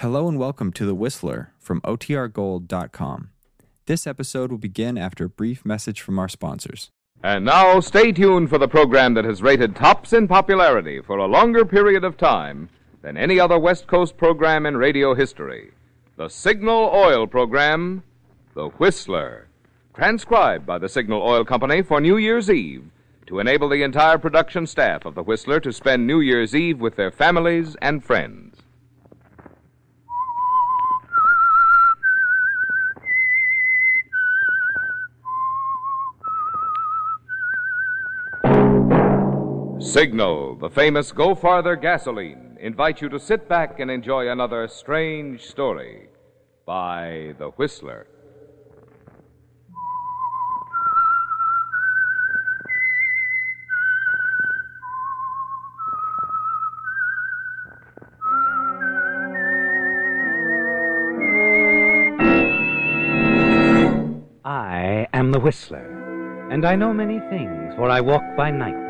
Hello 0.00 0.28
and 0.28 0.38
welcome 0.38 0.72
to 0.72 0.86
The 0.86 0.94
Whistler 0.94 1.52
from 1.58 1.82
OTRGold.com. 1.82 3.28
This 3.84 4.06
episode 4.06 4.50
will 4.50 4.56
begin 4.56 4.96
after 4.96 5.26
a 5.26 5.28
brief 5.28 5.66
message 5.66 6.00
from 6.00 6.18
our 6.18 6.26
sponsors. 6.26 6.88
And 7.22 7.44
now, 7.44 7.80
stay 7.80 8.10
tuned 8.10 8.48
for 8.48 8.56
the 8.56 8.66
program 8.66 9.12
that 9.12 9.26
has 9.26 9.42
rated 9.42 9.76
tops 9.76 10.14
in 10.14 10.26
popularity 10.26 11.02
for 11.02 11.18
a 11.18 11.26
longer 11.26 11.66
period 11.66 12.02
of 12.02 12.16
time 12.16 12.70
than 13.02 13.18
any 13.18 13.38
other 13.38 13.58
West 13.58 13.88
Coast 13.88 14.16
program 14.16 14.64
in 14.64 14.78
radio 14.78 15.14
history 15.14 15.72
the 16.16 16.30
Signal 16.30 16.90
Oil 16.94 17.26
program, 17.26 18.02
The 18.54 18.68
Whistler. 18.68 19.48
Transcribed 19.92 20.64
by 20.64 20.78
the 20.78 20.88
Signal 20.88 21.20
Oil 21.20 21.44
Company 21.44 21.82
for 21.82 22.00
New 22.00 22.16
Year's 22.16 22.48
Eve 22.48 22.90
to 23.26 23.38
enable 23.38 23.68
the 23.68 23.82
entire 23.82 24.16
production 24.16 24.66
staff 24.66 25.04
of 25.04 25.14
The 25.14 25.22
Whistler 25.22 25.60
to 25.60 25.74
spend 25.74 26.06
New 26.06 26.20
Year's 26.20 26.54
Eve 26.56 26.80
with 26.80 26.96
their 26.96 27.10
families 27.10 27.76
and 27.82 28.02
friends. 28.02 28.49
Signal, 39.90 40.54
the 40.54 40.70
famous 40.70 41.10
Go 41.10 41.34
Farther 41.34 41.74
gasoline, 41.74 42.56
invite 42.60 43.02
you 43.02 43.08
to 43.08 43.18
sit 43.18 43.48
back 43.48 43.80
and 43.80 43.90
enjoy 43.90 44.28
another 44.28 44.68
strange 44.68 45.44
story 45.46 46.06
by 46.64 47.34
The 47.38 47.48
Whistler. 47.56 48.06
I 64.44 65.08
am 65.12 65.32
the 65.32 65.40
Whistler, 65.40 66.48
and 66.52 66.64
I 66.64 66.76
know 66.76 66.92
many 66.92 67.18
things, 67.28 67.74
for 67.74 67.90
I 67.90 68.00
walk 68.00 68.22
by 68.36 68.52
night. 68.52 68.89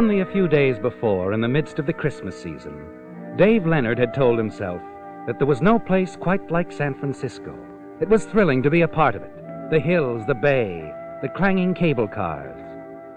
Only 0.00 0.20
a 0.20 0.32
few 0.32 0.48
days 0.48 0.78
before, 0.78 1.34
in 1.34 1.42
the 1.42 1.46
midst 1.46 1.78
of 1.78 1.84
the 1.84 1.92
Christmas 1.92 2.34
season, 2.34 3.36
Dave 3.36 3.66
Leonard 3.66 3.98
had 3.98 4.14
told 4.14 4.38
himself 4.38 4.80
that 5.26 5.38
there 5.38 5.46
was 5.46 5.60
no 5.60 5.78
place 5.78 6.16
quite 6.16 6.50
like 6.50 6.72
San 6.72 6.94
Francisco. 6.94 7.54
It 8.00 8.08
was 8.08 8.24
thrilling 8.24 8.62
to 8.62 8.70
be 8.70 8.80
a 8.80 8.88
part 8.88 9.14
of 9.14 9.20
it. 9.22 9.70
The 9.70 9.78
hills, 9.78 10.22
the 10.26 10.32
bay, 10.32 10.90
the 11.20 11.28
clanging 11.28 11.74
cable 11.74 12.08
cars. 12.08 12.58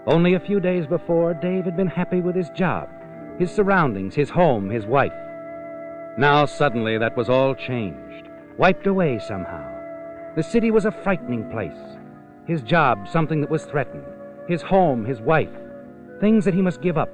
Only 0.06 0.34
a 0.34 0.38
few 0.38 0.60
days 0.60 0.86
before, 0.86 1.32
Dave 1.32 1.64
had 1.64 1.74
been 1.74 1.86
happy 1.86 2.20
with 2.20 2.36
his 2.36 2.50
job, 2.50 2.90
his 3.38 3.50
surroundings, 3.50 4.14
his 4.14 4.28
home, 4.28 4.68
his 4.68 4.84
wife. 4.84 5.14
Now, 6.18 6.44
suddenly, 6.44 6.98
that 6.98 7.16
was 7.16 7.30
all 7.30 7.54
changed, 7.54 8.28
wiped 8.58 8.86
away 8.86 9.20
somehow. 9.20 9.66
The 10.36 10.42
city 10.42 10.70
was 10.70 10.84
a 10.84 10.92
frightening 10.92 11.50
place. 11.50 11.96
His 12.46 12.60
job, 12.60 13.08
something 13.08 13.40
that 13.40 13.50
was 13.50 13.64
threatened. 13.64 14.04
His 14.46 14.60
home, 14.60 15.06
his 15.06 15.22
wife, 15.22 15.48
things 16.24 16.46
that 16.46 16.54
he 16.54 16.62
must 16.62 16.80
give 16.80 16.96
up, 16.96 17.10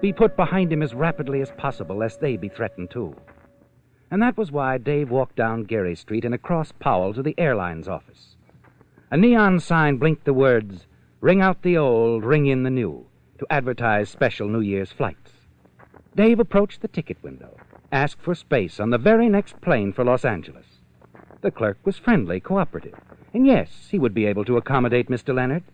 be 0.00 0.12
put 0.12 0.36
behind 0.36 0.72
him 0.72 0.84
as 0.84 0.94
rapidly 0.94 1.40
as 1.40 1.50
possible, 1.58 1.96
lest 1.96 2.20
they 2.20 2.36
be 2.36 2.48
threatened 2.48 2.88
too. 2.92 3.12
And 4.08 4.22
that 4.22 4.36
was 4.36 4.52
why 4.52 4.78
Dave 4.78 5.10
walked 5.10 5.34
down 5.34 5.64
Geary 5.64 5.96
Street 5.96 6.24
and 6.24 6.32
across 6.32 6.70
Powell 6.70 7.12
to 7.14 7.24
the 7.24 7.34
airline's 7.38 7.88
office. 7.88 8.36
A 9.10 9.16
neon 9.16 9.58
sign 9.58 9.96
blinked 9.96 10.24
the 10.24 10.32
words, 10.32 10.86
Ring 11.20 11.40
out 11.40 11.62
the 11.62 11.76
old, 11.76 12.24
ring 12.24 12.46
in 12.46 12.62
the 12.62 12.70
new, 12.70 13.04
to 13.40 13.46
advertise 13.50 14.08
special 14.08 14.46
New 14.46 14.60
Year's 14.60 14.92
flights. 14.92 15.32
Dave 16.14 16.38
approached 16.38 16.82
the 16.82 16.88
ticket 16.88 17.20
window, 17.20 17.56
asked 17.90 18.22
for 18.22 18.36
space 18.36 18.78
on 18.78 18.90
the 18.90 18.96
very 18.96 19.28
next 19.28 19.60
plane 19.60 19.92
for 19.92 20.04
Los 20.04 20.24
Angeles. 20.24 20.66
The 21.40 21.50
clerk 21.50 21.78
was 21.84 21.98
friendly, 21.98 22.38
cooperative, 22.38 22.94
and 23.34 23.44
yes, 23.44 23.88
he 23.90 23.98
would 23.98 24.14
be 24.14 24.26
able 24.26 24.44
to 24.44 24.56
accommodate 24.56 25.08
Mr. 25.08 25.34
Leonard. 25.34 25.64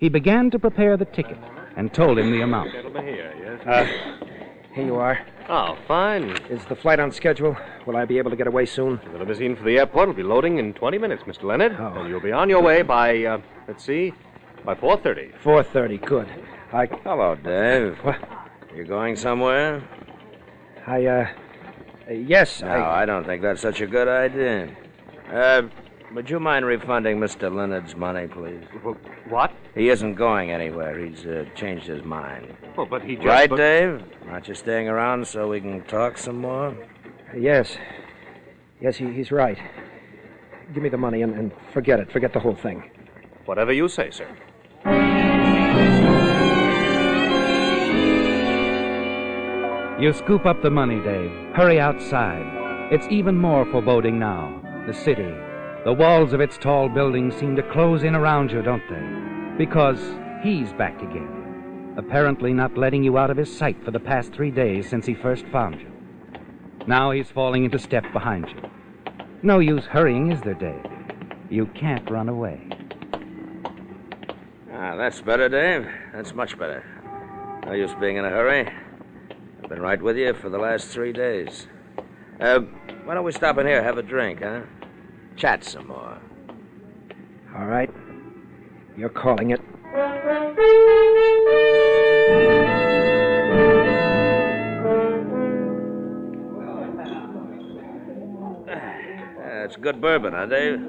He 0.00 0.08
began 0.08 0.50
to 0.50 0.58
prepare 0.58 0.96
the 0.96 1.04
ticket 1.04 1.38
and 1.76 1.92
told 1.92 2.18
him 2.18 2.30
the 2.30 2.40
amount. 2.42 2.72
Gentlemen 2.72 3.04
here, 3.06 3.34
yes? 3.38 3.66
Uh, 3.66 4.26
here 4.74 4.84
you 4.84 4.96
are. 4.96 5.18
oh, 5.48 5.76
fine. 5.86 6.30
Is 6.50 6.64
the 6.66 6.76
flight 6.76 6.98
on 6.98 7.12
schedule? 7.12 7.56
Will 7.86 7.96
I 7.96 8.04
be 8.04 8.18
able 8.18 8.30
to 8.30 8.36
get 8.36 8.46
away 8.46 8.66
soon? 8.66 9.00
The 9.12 9.18
limousine 9.18 9.56
for 9.56 9.64
the 9.64 9.78
airport 9.78 10.08
will 10.08 10.14
be 10.14 10.22
loading 10.22 10.58
in 10.58 10.74
20 10.74 10.98
minutes, 10.98 11.22
Mr. 11.24 11.44
Leonard. 11.44 11.76
Oh. 11.78 12.00
And 12.00 12.08
you'll 12.08 12.20
be 12.20 12.32
on 12.32 12.48
your 12.48 12.62
way 12.62 12.82
by, 12.82 13.24
uh, 13.24 13.38
let's 13.68 13.84
see, 13.84 14.12
by 14.64 14.74
4.30. 14.74 15.38
4.30. 15.42 16.04
Good. 16.04 16.28
I, 16.72 16.86
Hello, 17.04 17.34
Dave. 17.36 17.96
What? 18.02 18.16
You 18.74 18.84
going 18.84 19.16
somewhere? 19.16 19.82
I, 20.86 21.06
uh, 21.06 21.26
uh, 22.08 22.12
yes, 22.12 22.60
No, 22.60 22.68
I, 22.68 23.02
I 23.02 23.06
don't 23.06 23.24
think 23.24 23.40
that's 23.42 23.60
such 23.62 23.80
a 23.80 23.86
good 23.86 24.08
idea. 24.08 24.76
Uh, 25.32 25.62
would 26.14 26.28
you 26.28 26.38
mind 26.38 26.66
refunding 26.66 27.18
Mr. 27.18 27.52
Leonard's 27.54 27.96
money, 27.96 28.26
please? 28.26 28.62
What? 29.28 29.52
He 29.76 29.90
isn't 29.90 30.14
going 30.14 30.50
anywhere. 30.50 30.98
He's 30.98 31.26
uh, 31.26 31.44
changed 31.54 31.86
his 31.86 32.02
mind. 32.02 32.56
Well, 32.78 32.86
but 32.86 33.02
he 33.02 33.16
just... 33.16 33.26
right, 33.26 33.48
but- 33.48 33.56
Dave? 33.56 34.02
Aren't 34.30 34.48
you 34.48 34.54
staying 34.54 34.88
around 34.88 35.28
so 35.28 35.48
we 35.48 35.60
can 35.60 35.82
talk 35.84 36.16
some 36.16 36.38
more? 36.40 36.74
yes. 37.36 37.76
Yes, 38.80 38.96
he, 38.96 39.12
he's 39.12 39.30
right. 39.30 39.58
Give 40.74 40.82
me 40.82 40.88
the 40.88 40.96
money 40.96 41.22
and, 41.22 41.34
and 41.34 41.52
forget 41.72 42.00
it. 42.00 42.10
Forget 42.10 42.32
the 42.32 42.40
whole 42.40 42.56
thing. 42.56 42.90
Whatever 43.44 43.72
you 43.72 43.88
say, 43.88 44.10
sir. 44.10 44.26
You 50.00 50.12
scoop 50.12 50.44
up 50.46 50.62
the 50.62 50.70
money, 50.70 51.00
Dave. 51.02 51.30
Hurry 51.54 51.80
outside. 51.80 52.88
It's 52.92 53.06
even 53.08 53.36
more 53.36 53.64
foreboding 53.66 54.18
now. 54.18 54.62
The 54.86 54.92
city. 54.94 55.34
The 55.84 55.92
walls 55.92 56.32
of 56.32 56.40
its 56.40 56.58
tall 56.58 56.88
buildings 56.88 57.34
seem 57.34 57.56
to 57.56 57.62
close 57.62 58.04
in 58.04 58.14
around 58.14 58.50
you, 58.50 58.62
don't 58.62 58.82
they? 58.90 59.35
Because 59.58 60.00
he's 60.42 60.72
back 60.74 61.00
again. 61.02 61.94
Apparently 61.96 62.52
not 62.52 62.76
letting 62.76 63.02
you 63.02 63.16
out 63.16 63.30
of 63.30 63.38
his 63.38 63.54
sight 63.56 63.82
for 63.82 63.90
the 63.90 64.00
past 64.00 64.32
three 64.32 64.50
days 64.50 64.88
since 64.88 65.06
he 65.06 65.14
first 65.14 65.46
found 65.46 65.80
you. 65.80 65.90
Now 66.86 67.10
he's 67.10 67.30
falling 67.30 67.64
into 67.64 67.78
step 67.78 68.04
behind 68.12 68.48
you. 68.50 68.70
No 69.42 69.58
use 69.58 69.84
hurrying, 69.86 70.30
is 70.30 70.40
there, 70.42 70.54
Dave? 70.54 70.84
You 71.48 71.66
can't 71.74 72.08
run 72.10 72.28
away. 72.28 72.68
Ah, 74.72 74.94
that's 74.96 75.22
better, 75.22 75.48
Dave. 75.48 75.88
That's 76.12 76.34
much 76.34 76.58
better. 76.58 76.84
No 77.64 77.72
use 77.72 77.94
being 77.98 78.16
in 78.16 78.24
a 78.24 78.30
hurry. 78.30 78.70
I've 79.62 79.70
been 79.70 79.80
right 79.80 80.00
with 80.00 80.16
you 80.16 80.34
for 80.34 80.50
the 80.50 80.58
last 80.58 80.88
three 80.88 81.12
days. 81.12 81.66
Uh, 82.40 82.60
why 83.04 83.14
don't 83.14 83.24
we 83.24 83.32
stop 83.32 83.56
in 83.58 83.66
here, 83.66 83.82
have 83.82 83.96
a 83.96 84.02
drink, 84.02 84.42
huh? 84.42 84.60
Chat 85.36 85.64
some 85.64 85.88
more. 85.88 86.18
All 87.56 87.66
right. 87.66 87.90
You're 88.96 89.10
calling 89.10 89.50
it. 89.50 89.60
It's 99.64 99.76
good 99.76 100.00
bourbon, 100.00 100.32
huh, 100.32 100.46
Dave? 100.46 100.80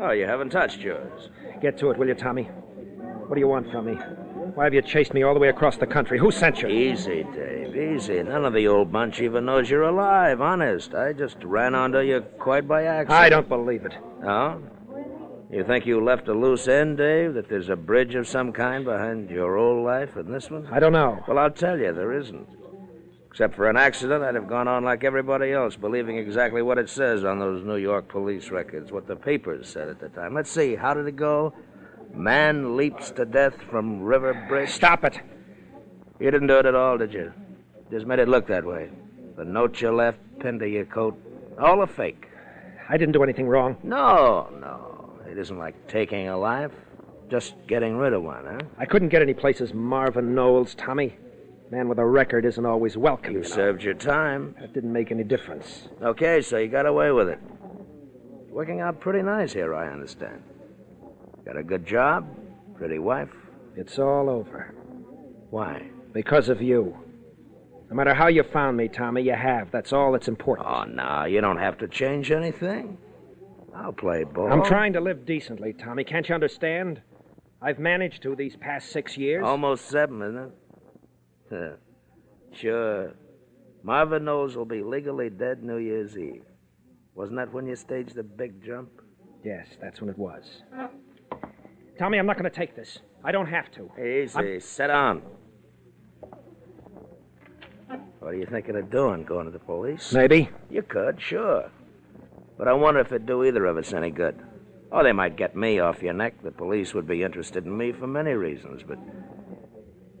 Oh, 0.00 0.12
you 0.12 0.24
haven't 0.24 0.50
touched 0.50 0.78
yours. 0.78 1.28
Get 1.60 1.76
to 1.78 1.90
it, 1.90 1.98
will 1.98 2.06
you, 2.06 2.14
Tommy? 2.14 2.44
What 2.44 3.34
do 3.34 3.40
you 3.40 3.48
want 3.48 3.70
from 3.70 3.86
me? 3.86 3.94
Why 4.54 4.64
have 4.64 4.72
you 4.74 4.80
chased 4.80 5.12
me 5.12 5.22
all 5.22 5.34
the 5.34 5.40
way 5.40 5.48
across 5.48 5.76
the 5.76 5.86
country? 5.86 6.18
Who 6.18 6.30
sent 6.30 6.62
you? 6.62 6.68
Easy, 6.68 7.24
Dave, 7.34 7.76
easy. 7.76 8.22
None 8.22 8.44
of 8.44 8.54
the 8.54 8.66
old 8.68 8.90
bunch 8.92 9.20
even 9.20 9.44
knows 9.44 9.68
you're 9.68 9.82
alive, 9.82 10.40
honest. 10.40 10.94
I 10.94 11.12
just 11.12 11.36
ran 11.42 11.74
onto 11.74 11.98
you 11.98 12.20
quite 12.38 12.66
by 12.66 12.84
accident. 12.84 13.20
I 13.20 13.28
don't 13.28 13.48
believe 13.48 13.84
it. 13.84 13.94
No? 14.22 14.62
You 15.52 15.64
think 15.64 15.84
you 15.84 16.02
left 16.02 16.28
a 16.28 16.32
loose 16.32 16.68
end, 16.68 16.98
Dave? 16.98 17.34
That 17.34 17.48
there's 17.48 17.68
a 17.68 17.76
bridge 17.76 18.14
of 18.14 18.28
some 18.28 18.52
kind 18.52 18.84
behind 18.84 19.30
your 19.30 19.56
old 19.56 19.84
life 19.84 20.14
and 20.14 20.32
this 20.32 20.48
one? 20.48 20.68
I 20.70 20.78
don't 20.78 20.92
know. 20.92 21.24
Well, 21.26 21.38
I'll 21.38 21.50
tell 21.50 21.76
you, 21.76 21.92
there 21.92 22.12
isn't. 22.12 22.46
Except 23.28 23.54
for 23.56 23.68
an 23.68 23.76
accident, 23.76 24.22
I'd 24.22 24.34
have 24.36 24.48
gone 24.48 24.68
on 24.68 24.84
like 24.84 25.02
everybody 25.02 25.52
else, 25.52 25.74
believing 25.76 26.18
exactly 26.18 26.62
what 26.62 26.78
it 26.78 26.88
says 26.88 27.24
on 27.24 27.38
those 27.38 27.64
New 27.64 27.76
York 27.76 28.08
police 28.08 28.50
records, 28.50 28.92
what 28.92 29.06
the 29.06 29.16
papers 29.16 29.68
said 29.68 29.88
at 29.88 30.00
the 30.00 30.08
time. 30.08 30.34
Let's 30.34 30.50
see, 30.50 30.76
how 30.76 30.94
did 30.94 31.06
it 31.06 31.16
go? 31.16 31.52
Man 32.14 32.76
leaps 32.76 33.10
to 33.12 33.24
death 33.24 33.54
from 33.70 34.02
river 34.02 34.34
bridge. 34.48 34.70
Stop 34.70 35.04
it. 35.04 35.20
You 36.18 36.30
didn't 36.30 36.48
do 36.48 36.58
it 36.58 36.66
at 36.66 36.74
all, 36.74 36.98
did 36.98 37.12
you? 37.12 37.32
Just 37.90 38.06
made 38.06 38.18
it 38.18 38.28
look 38.28 38.46
that 38.48 38.64
way. 38.64 38.90
The 39.36 39.44
note 39.44 39.80
you 39.80 39.90
left 39.90 40.18
pinned 40.40 40.60
to 40.60 40.68
your 40.68 40.84
coat, 40.84 41.16
all 41.58 41.82
a 41.82 41.86
fake. 41.86 42.28
I 42.88 42.96
didn't 42.96 43.12
do 43.12 43.22
anything 43.22 43.46
wrong. 43.46 43.76
No, 43.82 44.48
no. 44.60 44.89
It 45.30 45.38
isn't 45.38 45.58
like 45.58 45.86
taking 45.86 46.28
a 46.28 46.36
life. 46.36 46.72
Just 47.30 47.54
getting 47.68 47.96
rid 47.96 48.12
of 48.12 48.24
one, 48.24 48.44
huh? 48.44 48.58
I 48.76 48.84
couldn't 48.84 49.10
get 49.10 49.22
any 49.22 49.34
places 49.34 49.72
Marvin 49.72 50.34
Knowles, 50.34 50.74
Tommy. 50.74 51.16
Man 51.70 51.88
with 51.88 52.00
a 52.00 52.04
record 52.04 52.44
isn't 52.44 52.66
always 52.66 52.96
welcome. 52.96 53.34
You 53.34 53.42
know. 53.42 53.48
served 53.48 53.84
your 53.84 53.94
time. 53.94 54.56
That 54.60 54.72
didn't 54.72 54.92
make 54.92 55.12
any 55.12 55.22
difference. 55.22 55.88
Okay, 56.02 56.42
so 56.42 56.58
you 56.58 56.66
got 56.66 56.84
away 56.84 57.12
with 57.12 57.28
it. 57.28 57.38
Working 58.50 58.80
out 58.80 58.98
pretty 58.98 59.22
nice 59.22 59.52
here, 59.52 59.72
I 59.72 59.92
understand. 59.92 60.42
Got 61.46 61.56
a 61.56 61.62
good 61.62 61.86
job, 61.86 62.26
pretty 62.76 62.98
wife. 62.98 63.30
It's 63.76 64.00
all 64.00 64.28
over. 64.28 64.74
Why? 65.50 65.88
Because 66.12 66.48
of 66.48 66.60
you. 66.60 66.96
No 67.88 67.94
matter 67.94 68.14
how 68.14 68.26
you 68.26 68.42
found 68.42 68.76
me, 68.76 68.88
Tommy, 68.88 69.22
you 69.22 69.34
have. 69.34 69.70
That's 69.70 69.92
all 69.92 70.10
that's 70.10 70.26
important. 70.26 70.66
Oh, 70.68 70.84
no, 70.84 71.24
you 71.24 71.40
don't 71.40 71.58
have 71.58 71.78
to 71.78 71.86
change 71.86 72.32
anything. 72.32 72.98
I'll 73.80 73.92
play 73.92 74.24
ball. 74.24 74.52
I'm 74.52 74.64
trying 74.64 74.92
to 74.92 75.00
live 75.00 75.24
decently, 75.24 75.72
Tommy. 75.72 76.04
Can't 76.04 76.28
you 76.28 76.34
understand? 76.34 77.00
I've 77.62 77.78
managed 77.78 78.22
to 78.22 78.36
these 78.36 78.56
past 78.56 78.90
six 78.90 79.16
years. 79.16 79.42
Almost 79.44 79.86
seven, 79.86 80.20
isn't 80.22 80.52
it? 81.52 81.78
Sure. 82.52 83.14
Marvin 83.82 84.24
Knowles 84.24 84.56
will 84.56 84.66
be 84.66 84.82
legally 84.82 85.30
dead 85.30 85.62
New 85.62 85.78
Year's 85.78 86.18
Eve. 86.18 86.44
Wasn't 87.14 87.36
that 87.38 87.52
when 87.52 87.66
you 87.66 87.74
staged 87.74 88.14
the 88.14 88.22
big 88.22 88.62
jump? 88.62 88.90
Yes, 89.42 89.66
that's 89.80 90.00
when 90.00 90.10
it 90.10 90.18
was. 90.18 90.62
Tommy, 91.98 92.18
I'm 92.18 92.26
not 92.26 92.38
going 92.38 92.50
to 92.50 92.56
take 92.56 92.76
this. 92.76 92.98
I 93.24 93.32
don't 93.32 93.46
have 93.46 93.70
to. 93.72 93.90
Easy. 93.98 94.60
Sit 94.60 94.88
down. 94.88 95.22
What 98.18 98.28
are 98.28 98.34
you 98.34 98.46
thinking 98.46 98.76
of 98.76 98.90
doing? 98.90 99.24
Going 99.24 99.46
to 99.46 99.50
the 99.50 99.58
police? 99.58 100.12
Maybe. 100.12 100.50
You 100.68 100.82
could, 100.82 101.20
sure. 101.20 101.70
But 102.60 102.68
I 102.68 102.74
wonder 102.74 103.00
if 103.00 103.06
it'd 103.06 103.24
do 103.24 103.42
either 103.42 103.64
of 103.64 103.78
us 103.78 103.94
any 103.94 104.10
good. 104.10 104.38
Oh, 104.92 105.02
they 105.02 105.12
might 105.12 105.34
get 105.34 105.56
me 105.56 105.78
off 105.78 106.02
your 106.02 106.12
neck. 106.12 106.42
The 106.42 106.50
police 106.50 106.92
would 106.92 107.06
be 107.06 107.22
interested 107.22 107.64
in 107.64 107.74
me 107.74 107.90
for 107.90 108.06
many 108.06 108.32
reasons, 108.32 108.82
but. 108.86 108.98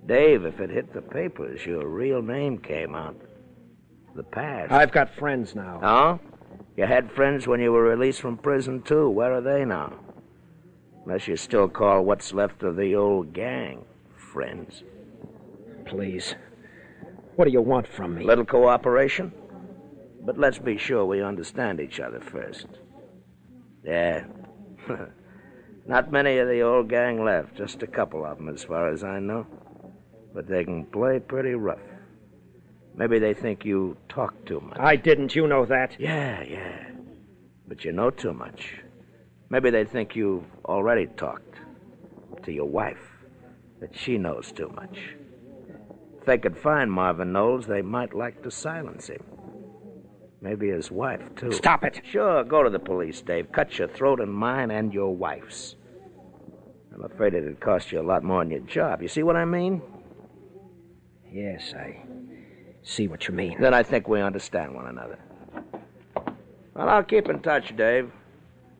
Dave, 0.06 0.46
if 0.46 0.58
it 0.58 0.70
hit 0.70 0.94
the 0.94 1.02
papers, 1.02 1.66
your 1.66 1.86
real 1.86 2.22
name 2.22 2.56
came 2.56 2.94
out. 2.94 3.20
The 4.14 4.22
past. 4.22 4.72
I've 4.72 4.90
got 4.90 5.14
friends 5.14 5.54
now. 5.54 5.80
Oh? 5.82 6.18
You 6.78 6.86
had 6.86 7.12
friends 7.12 7.46
when 7.46 7.60
you 7.60 7.72
were 7.72 7.82
released 7.82 8.22
from 8.22 8.38
prison, 8.38 8.80
too. 8.80 9.10
Where 9.10 9.34
are 9.34 9.42
they 9.42 9.66
now? 9.66 9.92
Unless 11.04 11.28
you 11.28 11.36
still 11.36 11.68
call 11.68 12.06
what's 12.06 12.32
left 12.32 12.62
of 12.62 12.76
the 12.76 12.94
old 12.94 13.34
gang 13.34 13.84
friends. 14.16 14.82
Please. 15.84 16.34
What 17.36 17.44
do 17.44 17.50
you 17.50 17.60
want 17.60 17.86
from 17.86 18.14
me? 18.14 18.24
Little 18.24 18.46
cooperation? 18.46 19.30
But 20.24 20.38
let's 20.38 20.58
be 20.58 20.76
sure 20.76 21.04
we 21.04 21.22
understand 21.22 21.80
each 21.80 22.00
other 22.00 22.20
first. 22.20 22.66
Yeah. 23.84 24.24
Not 25.86 26.12
many 26.12 26.38
of 26.38 26.48
the 26.48 26.60
old 26.60 26.88
gang 26.88 27.24
left, 27.24 27.56
just 27.56 27.82
a 27.82 27.86
couple 27.86 28.24
of 28.24 28.36
them, 28.36 28.48
as 28.48 28.62
far 28.62 28.88
as 28.92 29.02
I 29.02 29.18
know. 29.18 29.46
But 30.34 30.46
they 30.46 30.64
can 30.64 30.84
play 30.84 31.18
pretty 31.18 31.54
rough. 31.54 31.78
Maybe 32.94 33.18
they 33.18 33.34
think 33.34 33.64
you 33.64 33.96
talk 34.08 34.44
too 34.44 34.60
much. 34.60 34.78
I 34.78 34.96
didn't. 34.96 35.34
You 35.34 35.46
know 35.46 35.64
that. 35.66 35.98
Yeah, 35.98 36.42
yeah. 36.42 36.90
But 37.66 37.84
you 37.84 37.92
know 37.92 38.10
too 38.10 38.34
much. 38.34 38.80
Maybe 39.48 39.70
they 39.70 39.84
think 39.84 40.14
you've 40.14 40.44
already 40.64 41.06
talked 41.06 41.56
to 42.44 42.52
your 42.52 42.68
wife, 42.68 43.24
that 43.80 43.96
she 43.96 44.18
knows 44.18 44.52
too 44.52 44.68
much. 44.68 45.16
If 46.18 46.26
they 46.26 46.38
could 46.38 46.56
find 46.56 46.92
Marvin 46.92 47.32
Knowles, 47.32 47.66
they 47.66 47.82
might 47.82 48.14
like 48.14 48.42
to 48.42 48.50
silence 48.50 49.08
him. 49.08 49.22
Maybe 50.42 50.68
his 50.70 50.90
wife, 50.90 51.20
too. 51.36 51.52
Stop 51.52 51.84
it. 51.84 52.00
Sure, 52.10 52.42
go 52.44 52.62
to 52.62 52.70
the 52.70 52.78
police, 52.78 53.20
Dave. 53.20 53.52
Cut 53.52 53.78
your 53.78 53.88
throat 53.88 54.20
and 54.20 54.32
mine 54.32 54.70
and 54.70 54.92
your 54.92 55.14
wife's. 55.14 55.76
I'm 56.94 57.04
afraid 57.04 57.34
it'd 57.34 57.60
cost 57.60 57.92
you 57.92 58.00
a 58.00 58.02
lot 58.02 58.24
more 58.24 58.42
than 58.42 58.50
your 58.50 58.60
job. 58.60 59.02
You 59.02 59.08
see 59.08 59.22
what 59.22 59.36
I 59.36 59.44
mean? 59.44 59.82
Yes, 61.30 61.74
I 61.76 62.02
see 62.82 63.06
what 63.06 63.28
you 63.28 63.34
mean. 63.34 63.60
Then 63.60 63.74
I 63.74 63.82
think 63.82 64.08
we 64.08 64.20
understand 64.20 64.74
one 64.74 64.86
another. 64.86 65.18
Well, 66.74 66.88
I'll 66.88 67.04
keep 67.04 67.28
in 67.28 67.40
touch, 67.40 67.76
Dave. 67.76 68.10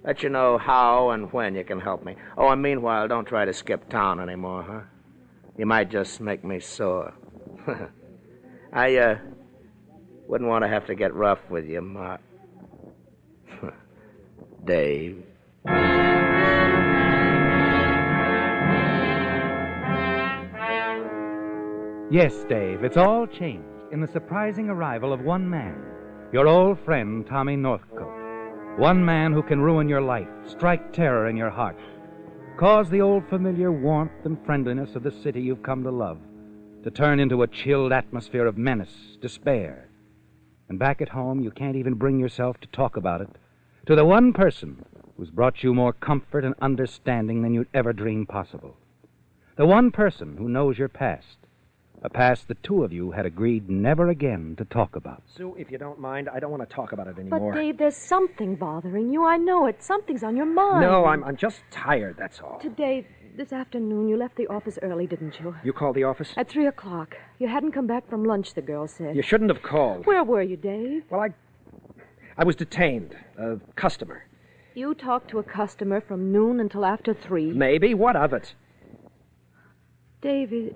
Let 0.04 0.22
you 0.22 0.30
know 0.30 0.56
how 0.56 1.10
and 1.10 1.30
when 1.32 1.54
you 1.54 1.64
can 1.64 1.78
help 1.78 2.04
me. 2.04 2.16
Oh, 2.38 2.48
and 2.48 2.62
meanwhile, 2.62 3.06
don't 3.06 3.26
try 3.26 3.44
to 3.44 3.52
skip 3.52 3.88
town 3.90 4.18
anymore, 4.18 4.62
huh? 4.62 4.80
You 5.58 5.66
might 5.66 5.90
just 5.90 6.20
make 6.20 6.42
me 6.42 6.58
sore. 6.58 7.12
I, 8.72 8.96
uh, 8.96 9.18
wouldn't 10.30 10.48
want 10.48 10.62
to 10.62 10.68
have 10.68 10.86
to 10.86 10.94
get 10.94 11.12
rough 11.12 11.40
with 11.50 11.66
you, 11.66 11.80
Mark. 11.80 12.20
Dave. 14.64 15.24
Yes, 22.12 22.32
Dave, 22.48 22.84
it's 22.84 22.96
all 22.96 23.26
changed 23.26 23.66
in 23.90 24.00
the 24.00 24.06
surprising 24.12 24.68
arrival 24.68 25.12
of 25.12 25.20
one 25.20 25.50
man, 25.50 25.82
your 26.32 26.46
old 26.46 26.78
friend, 26.84 27.26
Tommy 27.26 27.56
Northcote. 27.56 28.78
One 28.78 29.04
man 29.04 29.32
who 29.32 29.42
can 29.42 29.60
ruin 29.60 29.88
your 29.88 30.00
life, 30.00 30.28
strike 30.46 30.92
terror 30.92 31.28
in 31.28 31.36
your 31.36 31.50
heart, 31.50 31.76
cause 32.56 32.88
the 32.88 33.00
old 33.00 33.28
familiar 33.28 33.72
warmth 33.72 34.24
and 34.24 34.38
friendliness 34.46 34.94
of 34.94 35.02
the 35.02 35.10
city 35.10 35.40
you've 35.40 35.64
come 35.64 35.82
to 35.82 35.90
love 35.90 36.18
to 36.84 36.90
turn 36.90 37.18
into 37.18 37.42
a 37.42 37.48
chilled 37.48 37.92
atmosphere 37.92 38.46
of 38.46 38.56
menace, 38.56 39.18
despair. 39.20 39.89
And 40.70 40.78
back 40.78 41.02
at 41.02 41.08
home, 41.08 41.40
you 41.40 41.50
can't 41.50 41.74
even 41.74 41.94
bring 41.94 42.20
yourself 42.20 42.60
to 42.60 42.68
talk 42.68 42.96
about 42.96 43.20
it 43.20 43.28
to 43.86 43.96
the 43.96 44.04
one 44.04 44.32
person 44.32 44.84
who's 45.16 45.28
brought 45.28 45.64
you 45.64 45.74
more 45.74 45.92
comfort 45.92 46.44
and 46.44 46.54
understanding 46.62 47.42
than 47.42 47.52
you'd 47.52 47.66
ever 47.74 47.92
dream 47.92 48.24
possible. 48.24 48.76
The 49.56 49.66
one 49.66 49.90
person 49.90 50.36
who 50.36 50.48
knows 50.48 50.78
your 50.78 50.88
past, 50.88 51.38
a 52.02 52.08
past 52.08 52.46
the 52.46 52.54
two 52.54 52.84
of 52.84 52.92
you 52.92 53.10
had 53.10 53.26
agreed 53.26 53.68
never 53.68 54.10
again 54.10 54.54
to 54.58 54.64
talk 54.64 54.94
about. 54.94 55.24
Sue, 55.36 55.56
if 55.58 55.72
you 55.72 55.76
don't 55.76 55.98
mind, 55.98 56.28
I 56.32 56.38
don't 56.38 56.52
want 56.52 56.66
to 56.66 56.72
talk 56.72 56.92
about 56.92 57.08
it 57.08 57.18
anymore. 57.18 57.30
But, 57.30 57.46
anymore. 57.46 57.54
Dave, 57.54 57.78
there's 57.78 57.96
something 57.96 58.54
bothering 58.54 59.12
you. 59.12 59.24
I 59.24 59.38
know 59.38 59.66
it. 59.66 59.82
Something's 59.82 60.22
on 60.22 60.36
your 60.36 60.46
mind. 60.46 60.82
No, 60.82 61.04
I'm, 61.04 61.24
I'm 61.24 61.36
just 61.36 61.62
tired, 61.72 62.14
that's 62.16 62.40
all. 62.40 62.60
Today, 62.60 63.08
this 63.36 63.52
afternoon, 63.52 64.08
you 64.08 64.16
left 64.16 64.36
the 64.36 64.46
office 64.48 64.78
early, 64.82 65.06
didn't 65.06 65.38
you? 65.40 65.54
You 65.64 65.72
called 65.72 65.96
the 65.96 66.04
office? 66.04 66.32
At 66.36 66.48
three 66.48 66.66
o'clock. 66.66 67.16
You 67.38 67.48
hadn't 67.48 67.72
come 67.72 67.86
back 67.86 68.08
from 68.08 68.24
lunch, 68.24 68.54
the 68.54 68.62
girl 68.62 68.86
said. 68.86 69.16
You 69.16 69.22
shouldn't 69.22 69.50
have 69.50 69.62
called. 69.62 70.06
Where 70.06 70.24
were 70.24 70.42
you, 70.42 70.56
Dave? 70.56 71.04
Well, 71.10 71.20
I. 71.20 71.28
I 72.36 72.44
was 72.44 72.56
detained. 72.56 73.16
A 73.38 73.58
customer. 73.76 74.24
You 74.74 74.94
talked 74.94 75.30
to 75.30 75.38
a 75.38 75.42
customer 75.42 76.00
from 76.00 76.32
noon 76.32 76.60
until 76.60 76.84
after 76.84 77.12
three. 77.12 77.52
Maybe. 77.52 77.92
What 77.94 78.16
of 78.16 78.32
it? 78.32 78.54
Dave, 80.22 80.74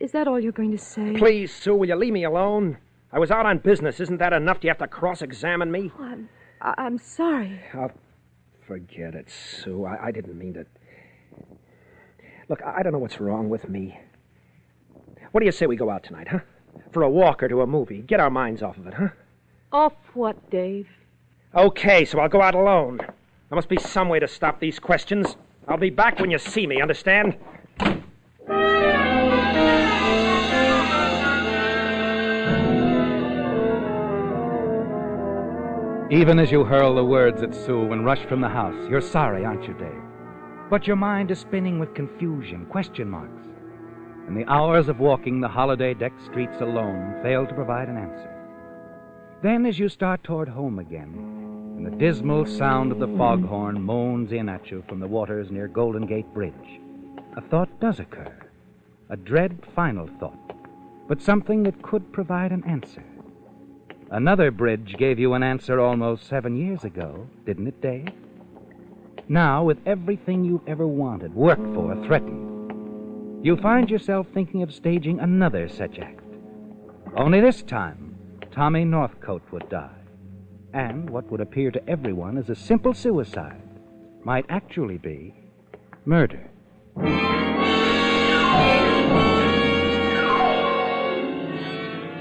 is 0.00 0.12
that 0.12 0.28
all 0.28 0.38
you're 0.38 0.52
going 0.52 0.70
to 0.70 0.78
say? 0.78 1.14
Please, 1.16 1.52
Sue, 1.54 1.74
will 1.74 1.88
you 1.88 1.96
leave 1.96 2.12
me 2.12 2.24
alone? 2.24 2.78
I 3.12 3.18
was 3.18 3.30
out 3.30 3.46
on 3.46 3.58
business. 3.58 4.00
Isn't 4.00 4.18
that 4.18 4.32
enough? 4.32 4.60
Do 4.60 4.68
you 4.68 4.70
have 4.70 4.78
to 4.78 4.86
cross 4.86 5.22
examine 5.22 5.70
me? 5.70 5.90
Oh, 5.98 6.04
I'm, 6.04 6.28
I'm 6.60 6.98
sorry. 6.98 7.60
Oh, 7.74 7.90
forget 8.66 9.14
it, 9.14 9.28
Sue. 9.30 9.84
I, 9.84 10.06
I 10.06 10.10
didn't 10.12 10.38
mean 10.38 10.54
to. 10.54 10.66
Look, 12.48 12.62
I 12.62 12.78
I 12.78 12.82
don't 12.82 12.92
know 12.92 12.98
what's 12.98 13.20
wrong 13.20 13.48
with 13.48 13.68
me. 13.68 13.98
What 15.32 15.40
do 15.40 15.46
you 15.46 15.52
say 15.52 15.66
we 15.66 15.76
go 15.76 15.90
out 15.90 16.02
tonight, 16.02 16.28
huh? 16.28 16.40
For 16.92 17.02
a 17.02 17.10
walk 17.10 17.42
or 17.42 17.48
to 17.48 17.60
a 17.62 17.66
movie. 17.66 18.00
Get 18.02 18.20
our 18.20 18.30
minds 18.30 18.62
off 18.62 18.78
of 18.78 18.86
it, 18.86 18.94
huh? 18.94 19.08
Off 19.72 19.92
what, 20.14 20.50
Dave? 20.50 20.88
Okay, 21.54 22.04
so 22.04 22.18
I'll 22.20 22.28
go 22.28 22.40
out 22.40 22.54
alone. 22.54 22.98
There 22.98 23.56
must 23.56 23.68
be 23.68 23.76
some 23.76 24.08
way 24.08 24.18
to 24.18 24.28
stop 24.28 24.60
these 24.60 24.78
questions. 24.78 25.36
I'll 25.66 25.76
be 25.76 25.90
back 25.90 26.18
when 26.18 26.30
you 26.30 26.38
see 26.38 26.66
me, 26.66 26.80
understand? 26.80 27.36
Even 36.10 36.38
as 36.38 36.50
you 36.50 36.64
hurl 36.64 36.94
the 36.94 37.04
words 37.04 37.42
at 37.42 37.54
Sue 37.54 37.92
and 37.92 38.06
rush 38.06 38.24
from 38.24 38.40
the 38.40 38.48
house, 38.48 38.88
you're 38.88 39.02
sorry, 39.02 39.44
aren't 39.44 39.68
you, 39.68 39.74
Dave? 39.74 40.02
But 40.70 40.86
your 40.86 40.96
mind 40.96 41.30
is 41.30 41.38
spinning 41.38 41.78
with 41.78 41.94
confusion, 41.94 42.66
question 42.66 43.08
marks. 43.08 43.46
And 44.26 44.36
the 44.36 44.50
hours 44.50 44.88
of 44.88 45.00
walking 45.00 45.40
the 45.40 45.48
holiday 45.48 45.94
decked 45.94 46.22
streets 46.26 46.60
alone 46.60 47.20
fail 47.22 47.46
to 47.46 47.54
provide 47.54 47.88
an 47.88 47.96
answer. 47.96 48.34
Then, 49.42 49.64
as 49.64 49.78
you 49.78 49.88
start 49.88 50.22
toward 50.22 50.48
home 50.48 50.78
again, 50.78 51.14
and 51.76 51.86
the 51.86 51.96
dismal 51.96 52.44
sound 52.44 52.92
of 52.92 52.98
the 52.98 53.16
foghorn 53.16 53.80
moans 53.80 54.32
in 54.32 54.48
at 54.48 54.70
you 54.70 54.84
from 54.88 55.00
the 55.00 55.06
waters 55.06 55.50
near 55.50 55.68
Golden 55.68 56.04
Gate 56.04 56.32
Bridge, 56.34 56.80
a 57.36 57.40
thought 57.40 57.70
does 57.80 57.98
occur. 58.00 58.34
A 59.08 59.16
dread 59.16 59.58
final 59.74 60.06
thought, 60.20 60.52
but 61.08 61.22
something 61.22 61.62
that 61.62 61.80
could 61.82 62.12
provide 62.12 62.52
an 62.52 62.64
answer. 62.64 63.04
Another 64.10 64.50
bridge 64.50 64.96
gave 64.98 65.18
you 65.18 65.32
an 65.32 65.42
answer 65.42 65.80
almost 65.80 66.26
seven 66.26 66.56
years 66.56 66.84
ago, 66.84 67.26
didn't 67.46 67.68
it, 67.68 67.80
Dave? 67.80 68.12
Now, 69.30 69.62
with 69.62 69.76
everything 69.84 70.42
you've 70.42 70.66
ever 70.66 70.86
wanted, 70.86 71.34
worked 71.34 71.74
for, 71.74 71.94
threatened, 72.06 73.44
you 73.44 73.58
find 73.58 73.90
yourself 73.90 74.26
thinking 74.32 74.62
of 74.62 74.72
staging 74.72 75.20
another 75.20 75.68
such 75.68 75.98
act. 75.98 76.24
Only 77.14 77.42
this 77.42 77.62
time, 77.62 78.16
Tommy 78.50 78.86
Northcote 78.86 79.42
would 79.52 79.68
die. 79.68 79.90
And 80.72 81.10
what 81.10 81.30
would 81.30 81.42
appear 81.42 81.70
to 81.70 81.88
everyone 81.90 82.38
as 82.38 82.48
a 82.48 82.54
simple 82.54 82.94
suicide 82.94 83.60
might 84.24 84.46
actually 84.48 84.96
be 84.96 85.34
murder. 86.06 86.50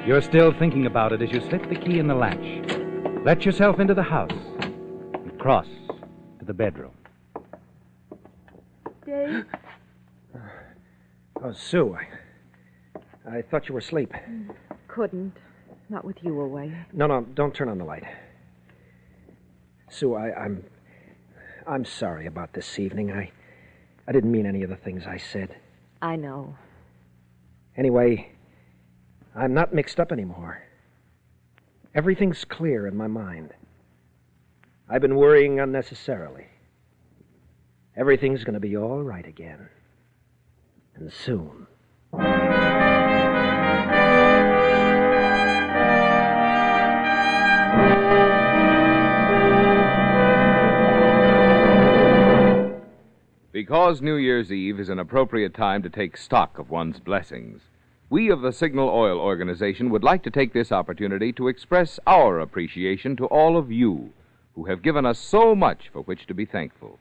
You're 0.06 0.22
still 0.22 0.52
thinking 0.52 0.86
about 0.86 1.14
it 1.14 1.22
as 1.22 1.32
you 1.32 1.40
slip 1.40 1.70
the 1.70 1.76
key 1.76 2.00
in 2.00 2.08
the 2.08 2.16
latch. 2.16 3.24
Let 3.24 3.46
yourself 3.46 3.80
into 3.80 3.94
the 3.94 4.04
house 4.04 4.32
and 5.14 5.40
cross 5.40 5.68
the 6.48 6.54
bedroom. 6.54 6.94
Dave, 9.06 9.46
Oh, 11.44 11.52
Sue, 11.54 11.96
I, 11.96 12.98
I 13.38 13.42
thought 13.44 13.68
you 13.70 13.74
were 13.74 13.80
asleep. 13.80 14.12
couldn't. 14.88 15.34
Not 15.90 16.04
with 16.04 16.18
you 16.24 16.42
away. 16.42 16.74
No, 16.94 17.06
no, 17.08 17.22
don't 17.22 17.54
turn 17.54 17.70
on 17.70 17.78
the 17.78 17.86
light. 17.86 18.04
Sue, 19.90 20.16
I, 20.16 20.34
I'm. 20.34 20.64
I'm 21.68 21.86
sorry 21.86 22.26
about 22.26 22.54
this 22.54 22.80
evening. 22.80 23.12
I. 23.12 23.32
I 24.08 24.12
didn't 24.12 24.32
mean 24.32 24.46
any 24.46 24.64
of 24.64 24.70
the 24.70 24.76
things 24.76 25.06
I 25.06 25.18
said. 25.18 25.56
I 26.02 26.16
know. 26.16 26.56
Anyway, 27.78 28.32
I'm 29.36 29.54
not 29.54 29.74
mixed 29.74 30.00
up 30.00 30.12
anymore. 30.12 30.64
Everything's 31.94 32.44
clear 32.46 32.88
in 32.88 32.96
my 32.98 33.08
mind. 33.08 33.54
I've 34.90 35.02
been 35.02 35.18
worrying 35.18 35.60
unnecessarily. 35.60 36.46
Everything's 37.98 38.46
going 38.46 38.54
to 38.54 38.60
be 38.62 38.78
all 38.78 39.04
right 39.04 39.28
again. 39.28 39.68
And 40.96 41.12
soon. 41.12 41.68
Because 53.52 54.02
New 54.02 54.16
Year's 54.16 54.54
Eve 54.54 54.80
is 54.80 54.88
an 54.88 55.00
appropriate 55.00 55.54
time 55.54 55.84
to 55.84 55.90
take 55.90 56.16
stock 56.16 56.58
of 56.58 56.70
one's 56.70 57.02
blessings, 57.02 57.62
we 58.10 58.30
of 58.30 58.40
the 58.40 58.54
Signal 58.54 58.88
Oil 58.88 59.20
Organization 59.20 59.90
would 59.90 60.04
like 60.04 60.24
to 60.24 60.32
take 60.32 60.54
this 60.54 60.72
opportunity 60.72 61.34
to 61.34 61.50
express 61.50 62.00
our 62.08 62.40
appreciation 62.40 63.18
to 63.18 63.26
all 63.26 63.58
of 63.58 63.70
you 63.70 64.14
who 64.58 64.66
have 64.66 64.82
given 64.82 65.06
us 65.06 65.20
so 65.20 65.54
much 65.54 65.88
for 65.94 66.02
which 66.02 66.26
to 66.26 66.34
be 66.34 66.44
thankful. 66.44 66.98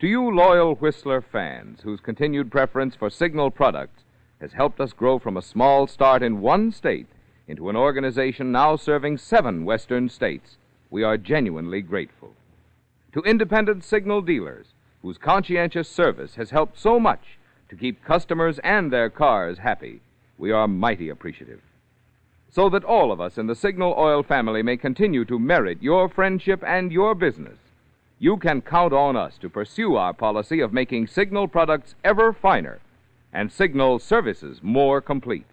To 0.00 0.06
you, 0.06 0.30
loyal 0.30 0.74
Whistler 0.74 1.22
fans, 1.22 1.80
whose 1.82 1.98
continued 1.98 2.52
preference 2.52 2.94
for 2.94 3.08
Signal 3.08 3.50
products 3.50 4.02
has 4.38 4.52
helped 4.52 4.78
us 4.80 4.92
grow 4.92 5.18
from 5.18 5.38
a 5.38 5.42
small 5.42 5.86
start 5.86 6.22
in 6.22 6.42
one 6.42 6.70
state 6.72 7.06
into 7.48 7.70
an 7.70 7.76
organization 7.76 8.52
now 8.52 8.76
serving 8.76 9.16
seven 9.16 9.64
western 9.64 10.10
states, 10.10 10.56
we 10.90 11.02
are 11.02 11.16
genuinely 11.16 11.80
grateful. 11.80 12.34
To 13.14 13.22
independent 13.22 13.82
Signal 13.82 14.20
dealers, 14.20 14.66
whose 15.00 15.16
conscientious 15.16 15.88
service 15.88 16.34
has 16.34 16.50
helped 16.50 16.78
so 16.78 17.00
much 17.00 17.38
to 17.70 17.76
keep 17.76 18.04
customers 18.04 18.58
and 18.58 18.92
their 18.92 19.08
cars 19.08 19.56
happy, 19.56 20.02
we 20.36 20.52
are 20.52 20.68
mighty 20.68 21.08
appreciative. 21.08 21.62
So 22.54 22.70
that 22.70 22.84
all 22.84 23.10
of 23.10 23.20
us 23.20 23.36
in 23.36 23.48
the 23.48 23.56
Signal 23.56 23.96
Oil 23.98 24.22
family 24.22 24.62
may 24.62 24.76
continue 24.76 25.24
to 25.24 25.40
merit 25.40 25.82
your 25.82 26.08
friendship 26.08 26.62
and 26.64 26.92
your 26.92 27.16
business, 27.16 27.58
you 28.20 28.36
can 28.36 28.62
count 28.62 28.92
on 28.92 29.16
us 29.16 29.36
to 29.38 29.48
pursue 29.48 29.96
our 29.96 30.12
policy 30.12 30.60
of 30.60 30.72
making 30.72 31.08
Signal 31.08 31.48
products 31.48 31.96
ever 32.04 32.32
finer 32.32 32.78
and 33.32 33.50
Signal 33.50 33.98
services 33.98 34.60
more 34.62 35.00
complete. 35.00 35.46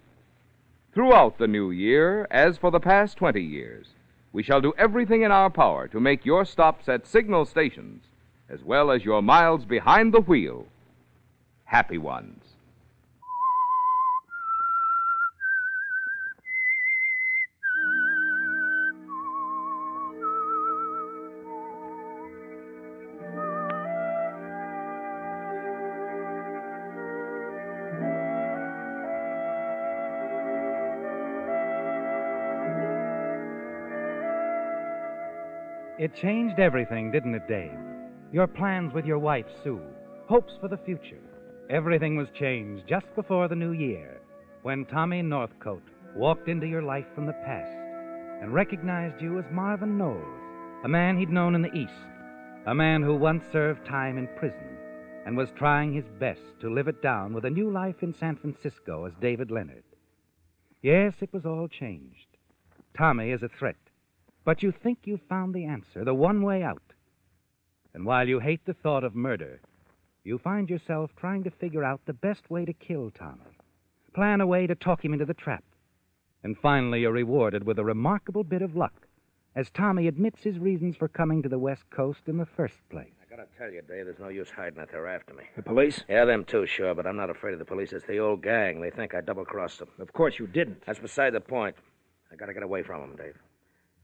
Throughout 0.94 1.40
the 1.40 1.48
new 1.48 1.72
year, 1.72 2.28
as 2.30 2.60
for 2.60 2.70
the 2.70 2.80
past 2.80 3.18
20 3.18 3.42
years, 3.42 3.88
we 4.32 4.44
shall 4.44 4.62
do 4.62 4.72
everything 4.78 5.24
in 5.24 5.32
our 5.32 5.50
power 5.50 5.88
to 5.88 6.00
make 6.00 6.24
your 6.24 6.46
stops 6.46 6.88
at 6.88 7.08
Signal 7.08 7.46
stations, 7.46 8.04
as 8.48 8.64
well 8.64 8.92
as 8.92 9.04
your 9.04 9.24
miles 9.24 9.66
behind 9.66 10.14
the 10.14 10.22
wheel, 10.22 10.68
happy 11.66 11.98
ones. 11.98 12.44
It 36.02 36.16
changed 36.16 36.60
everything, 36.60 37.12
didn't 37.12 37.36
it, 37.36 37.48
Dave? 37.48 37.78
Your 38.34 38.48
plans 38.48 38.92
with 38.92 39.06
your 39.06 39.20
wife, 39.20 39.46
Sue, 39.64 39.84
hopes 40.26 40.54
for 40.60 40.68
the 40.68 40.80
future. 40.80 41.22
Everything 41.70 42.16
was 42.16 42.28
changed 42.32 42.88
just 42.88 43.06
before 43.14 43.48
the 43.48 43.56
new 43.56 43.74
year 43.74 44.20
when 44.64 44.84
Tommy 44.86 45.22
Northcote 45.22 45.88
walked 46.16 46.48
into 46.48 46.66
your 46.66 46.82
life 46.82 47.06
from 47.14 47.28
the 47.28 47.40
past 47.46 47.78
and 48.42 48.52
recognized 48.52 49.22
you 49.22 49.38
as 49.38 49.46
Marvin 49.52 49.96
Knowles, 49.96 50.26
a 50.84 50.88
man 50.88 51.20
he'd 51.20 51.30
known 51.30 51.54
in 51.54 51.62
the 51.62 51.72
East, 51.72 51.94
a 52.66 52.74
man 52.74 53.04
who 53.04 53.14
once 53.14 53.44
served 53.52 53.86
time 53.86 54.18
in 54.18 54.28
prison 54.40 54.76
and 55.28 55.38
was 55.38 55.52
trying 55.52 55.94
his 55.94 56.10
best 56.20 56.42
to 56.62 56.74
live 56.74 56.88
it 56.88 57.04
down 57.04 57.32
with 57.32 57.46
a 57.46 57.50
new 57.52 57.70
life 57.70 58.02
in 58.02 58.12
San 58.12 58.36
Francisco 58.38 59.06
as 59.06 59.14
David 59.22 59.52
Leonard. 59.52 59.84
Yes, 60.82 61.14
it 61.22 61.32
was 61.32 61.46
all 61.46 61.68
changed. 61.68 62.26
Tommy 62.98 63.30
is 63.30 63.44
a 63.44 63.50
threat, 63.50 63.91
but 64.44 64.64
you 64.64 64.72
think 64.72 65.00
you've 65.04 65.22
found 65.30 65.54
the 65.54 65.66
answer, 65.66 66.04
the 66.04 66.14
one 66.14 66.42
way 66.42 66.64
out. 66.64 66.82
And 67.94 68.06
while 68.06 68.28
you 68.28 68.40
hate 68.40 68.66
the 68.66 68.74
thought 68.74 69.04
of 69.04 69.16
murder, 69.16 69.60
you 70.24 70.38
find 70.38 70.70
yourself 70.70 71.12
trying 71.16 71.44
to 71.44 71.52
figure 71.52 71.84
out 71.84 72.02
the 72.06 72.14
best 72.14 72.50
way 72.50 72.66
to 72.66 72.74
kill 72.74 73.12
Tommy, 73.12 73.58
plan 74.14 74.42
a 74.42 74.48
way 74.48 74.68
to 74.68 74.76
talk 74.76 75.04
him 75.04 75.14
into 75.14 75.26
the 75.26 75.34
trap. 75.34 75.64
And 76.44 76.58
finally, 76.58 77.02
you're 77.02 77.12
rewarded 77.12 77.66
with 77.66 77.80
a 77.80 77.84
remarkable 77.84 78.44
bit 78.44 78.62
of 78.62 78.76
luck 78.76 79.08
as 79.56 79.70
Tommy 79.70 80.08
admits 80.08 80.42
his 80.44 80.58
reasons 80.58 80.96
for 80.96 81.08
coming 81.08 81.44
to 81.44 81.50
the 81.50 81.60
West 81.60 81.84
Coast 81.90 82.22
in 82.28 82.38
the 82.38 82.46
first 82.46 82.78
place. 82.90 83.12
I 83.22 83.36
gotta 83.36 83.48
tell 83.58 83.70
you, 83.70 83.82
Dave, 83.82 84.06
there's 84.06 84.20
no 84.20 84.30
use 84.30 84.50
hiding 84.50 84.80
that 84.80 84.90
they're 84.92 85.08
after 85.08 85.34
me. 85.34 85.44
The 85.56 85.62
police? 85.62 86.04
Yeah, 86.10 86.26
them 86.26 86.46
too, 86.46 86.66
sure, 86.66 86.96
but 86.96 87.06
I'm 87.06 87.18
not 87.18 87.30
afraid 87.30 87.54
of 87.54 87.60
the 87.60 87.66
police. 87.66 87.92
It's 87.94 88.06
the 88.06 88.20
old 88.20 88.42
gang. 88.42 88.82
They 88.82 88.90
think 88.90 89.14
I 89.14 89.22
double 89.22 89.46
crossed 89.46 89.80
them. 89.80 89.90
Of 90.00 90.14
course 90.14 90.40
you 90.40 90.48
didn't. 90.48 90.84
That's 90.86 91.00
beside 91.00 91.34
the 91.34 91.42
point. 91.42 91.76
I 92.32 92.36
gotta 92.36 92.54
get 92.54 92.64
away 92.64 92.82
from 92.84 93.02
them, 93.02 93.16
Dave. 93.18 93.38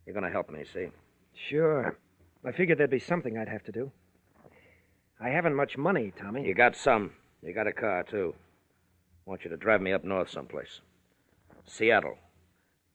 You're 0.07 0.13
gonna 0.13 0.31
help 0.31 0.49
me, 0.49 0.63
see? 0.73 0.87
Sure. 1.49 1.97
I 2.45 2.53
figured 2.53 2.77
there'd 2.77 2.89
be 2.89 2.97
something 2.97 3.37
I'd 3.37 3.49
have 3.49 3.65
to 3.65 3.73
do. 3.73 3.91
I 5.19 5.29
haven't 5.29 5.53
much 5.53 5.77
money, 5.77 6.13
Tommy. 6.17 6.47
You 6.47 6.53
got 6.53 6.77
some. 6.77 7.11
You 7.43 7.53
got 7.53 7.67
a 7.67 7.73
car, 7.73 8.03
too. 8.03 8.33
want 9.25 9.43
you 9.43 9.49
to 9.49 9.57
drive 9.57 9.81
me 9.81 9.91
up 9.91 10.05
north 10.05 10.29
someplace. 10.29 10.79
Seattle. 11.65 12.17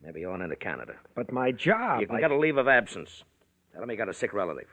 Maybe 0.03 0.25
on 0.25 0.41
into 0.41 0.55
Canada. 0.55 0.95
But 1.13 1.31
my 1.31 1.51
job. 1.51 2.01
you 2.01 2.07
can 2.07 2.15
I... 2.15 2.19
get 2.19 2.31
a 2.31 2.37
leave 2.37 2.57
of 2.57 2.67
absence. 2.67 3.23
Tell 3.73 3.83
him 3.83 3.91
you 3.91 3.97
got 3.97 4.09
a 4.09 4.13
sick 4.13 4.33
relative. 4.33 4.67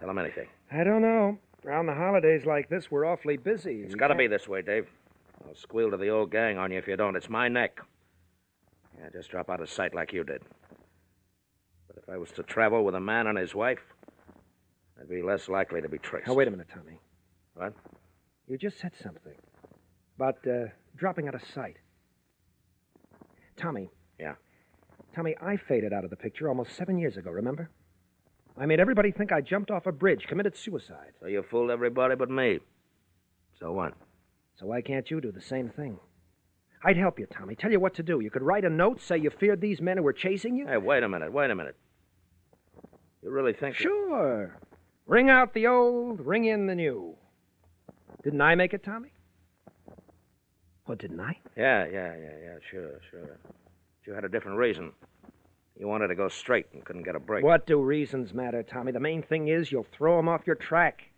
Tell 0.00 0.08
him 0.08 0.18
anything. 0.18 0.48
I 0.72 0.84
don't 0.84 1.02
know. 1.02 1.38
Around 1.66 1.86
the 1.86 1.94
holidays 1.94 2.46
like 2.46 2.70
this, 2.70 2.90
we're 2.90 3.04
awfully 3.04 3.36
busy. 3.36 3.82
It's 3.82 3.94
got 3.94 4.08
to 4.08 4.14
be 4.14 4.26
this 4.26 4.48
way, 4.48 4.62
Dave. 4.62 4.86
I'll 5.46 5.54
squeal 5.54 5.90
to 5.90 5.96
the 5.98 6.08
old 6.08 6.30
gang 6.30 6.56
on 6.56 6.72
you 6.72 6.78
if 6.78 6.86
you 6.86 6.96
don't. 6.96 7.14
It's 7.14 7.28
my 7.28 7.48
neck. 7.48 7.80
Yeah, 8.98 9.08
just 9.12 9.30
drop 9.30 9.50
out 9.50 9.60
of 9.60 9.68
sight 9.68 9.94
like 9.94 10.12
you 10.12 10.24
did. 10.24 10.42
But 11.96 12.04
if 12.04 12.14
I 12.14 12.18
was 12.18 12.30
to 12.32 12.42
travel 12.42 12.84
with 12.84 12.94
a 12.94 13.00
man 13.00 13.26
and 13.26 13.38
his 13.38 13.54
wife, 13.54 13.80
I'd 15.00 15.08
be 15.08 15.22
less 15.22 15.48
likely 15.48 15.80
to 15.80 15.88
be 15.88 15.98
traced. 15.98 16.28
Now, 16.28 16.34
wait 16.34 16.46
a 16.46 16.50
minute, 16.50 16.68
Tommy. 16.72 17.00
What? 17.54 17.72
You 18.46 18.56
just 18.56 18.78
said 18.78 18.92
something 19.02 19.34
about 20.16 20.46
uh, 20.46 20.66
dropping 20.94 21.26
out 21.26 21.34
of 21.34 21.42
sight. 21.54 21.76
Tommy. 23.56 23.90
Yeah. 24.20 24.34
Tommy, 25.14 25.34
I 25.42 25.56
faded 25.56 25.92
out 25.92 26.04
of 26.04 26.10
the 26.10 26.16
picture 26.16 26.48
almost 26.48 26.76
seven 26.76 26.98
years 26.98 27.16
ago, 27.16 27.30
remember? 27.30 27.70
I 28.58 28.66
made 28.66 28.80
everybody 28.80 29.10
think 29.10 29.32
I 29.32 29.40
jumped 29.40 29.70
off 29.70 29.86
a 29.86 29.92
bridge, 29.92 30.26
committed 30.28 30.56
suicide. 30.56 31.12
So 31.20 31.26
you 31.26 31.42
fooled 31.42 31.70
everybody 31.70 32.14
but 32.14 32.30
me. 32.30 32.60
So 33.58 33.72
what? 33.72 33.94
So 34.58 34.66
why 34.66 34.82
can't 34.82 35.10
you 35.10 35.20
do 35.20 35.32
the 35.32 35.40
same 35.40 35.70
thing? 35.70 35.98
I'd 36.84 36.96
help 36.96 37.18
you, 37.18 37.26
Tommy. 37.26 37.56
Tell 37.56 37.72
you 37.72 37.80
what 37.80 37.94
to 37.94 38.02
do. 38.02 38.20
You 38.20 38.30
could 38.30 38.42
write 38.42 38.64
a 38.64 38.70
note, 38.70 39.00
say 39.00 39.18
you 39.18 39.30
feared 39.30 39.60
these 39.60 39.80
men 39.80 39.96
who 39.96 40.02
were 40.02 40.12
chasing 40.12 40.56
you. 40.56 40.66
Hey, 40.66 40.76
wait 40.76 41.02
a 41.02 41.08
minute. 41.08 41.32
Wait 41.32 41.50
a 41.50 41.54
minute. 41.54 41.76
You 43.26 43.32
really 43.32 43.54
think? 43.54 43.74
Sure. 43.74 44.56
Ring 45.06 45.30
out 45.30 45.52
the 45.52 45.66
old, 45.66 46.24
ring 46.24 46.44
in 46.44 46.68
the 46.68 46.76
new. 46.76 47.16
Didn't 48.22 48.40
I 48.40 48.54
make 48.54 48.72
it, 48.72 48.84
Tommy? 48.84 49.10
What, 50.84 50.98
didn't 50.98 51.18
I? 51.18 51.36
Yeah, 51.56 51.86
yeah, 51.86 52.14
yeah, 52.14 52.36
yeah. 52.44 52.58
Sure, 52.70 53.00
sure. 53.10 53.40
But 53.42 54.06
you 54.06 54.12
had 54.12 54.24
a 54.24 54.28
different 54.28 54.58
reason. 54.58 54.92
You 55.76 55.88
wanted 55.88 56.06
to 56.06 56.14
go 56.14 56.28
straight 56.28 56.66
and 56.72 56.84
couldn't 56.84 57.02
get 57.02 57.16
a 57.16 57.18
break. 57.18 57.42
What 57.44 57.66
do 57.66 57.80
reasons 57.80 58.32
matter, 58.32 58.62
Tommy? 58.62 58.92
The 58.92 59.00
main 59.00 59.22
thing 59.24 59.48
is 59.48 59.72
you'll 59.72 59.82
throw 59.82 60.12
throw 60.12 60.18
'em 60.20 60.28
off 60.28 60.46
your 60.46 60.54
track. 60.54 61.10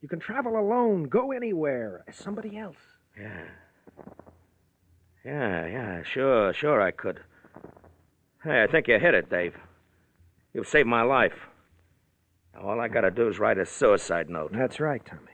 You 0.00 0.08
can 0.08 0.18
travel 0.18 0.58
alone, 0.58 1.04
go 1.04 1.30
anywhere 1.30 2.02
as 2.08 2.16
somebody 2.16 2.58
else. 2.58 2.98
Yeah. 3.16 3.44
Yeah, 5.24 5.66
yeah, 5.66 6.02
sure, 6.02 6.52
sure 6.52 6.82
I 6.82 6.90
could. 6.90 7.20
Hey, 8.42 8.64
I 8.64 8.66
think 8.66 8.88
you 8.88 8.98
hit 8.98 9.14
it, 9.14 9.30
Dave. 9.30 9.54
You've 10.54 10.68
saved 10.68 10.88
my 10.88 11.02
life. 11.02 11.48
Now, 12.54 12.68
all 12.68 12.80
I 12.80 12.88
gotta 12.88 13.10
do 13.10 13.28
is 13.28 13.38
write 13.38 13.58
a 13.58 13.66
suicide 13.66 14.28
note. 14.28 14.52
That's 14.52 14.80
right, 14.80 15.04
Tommy. 15.04 15.32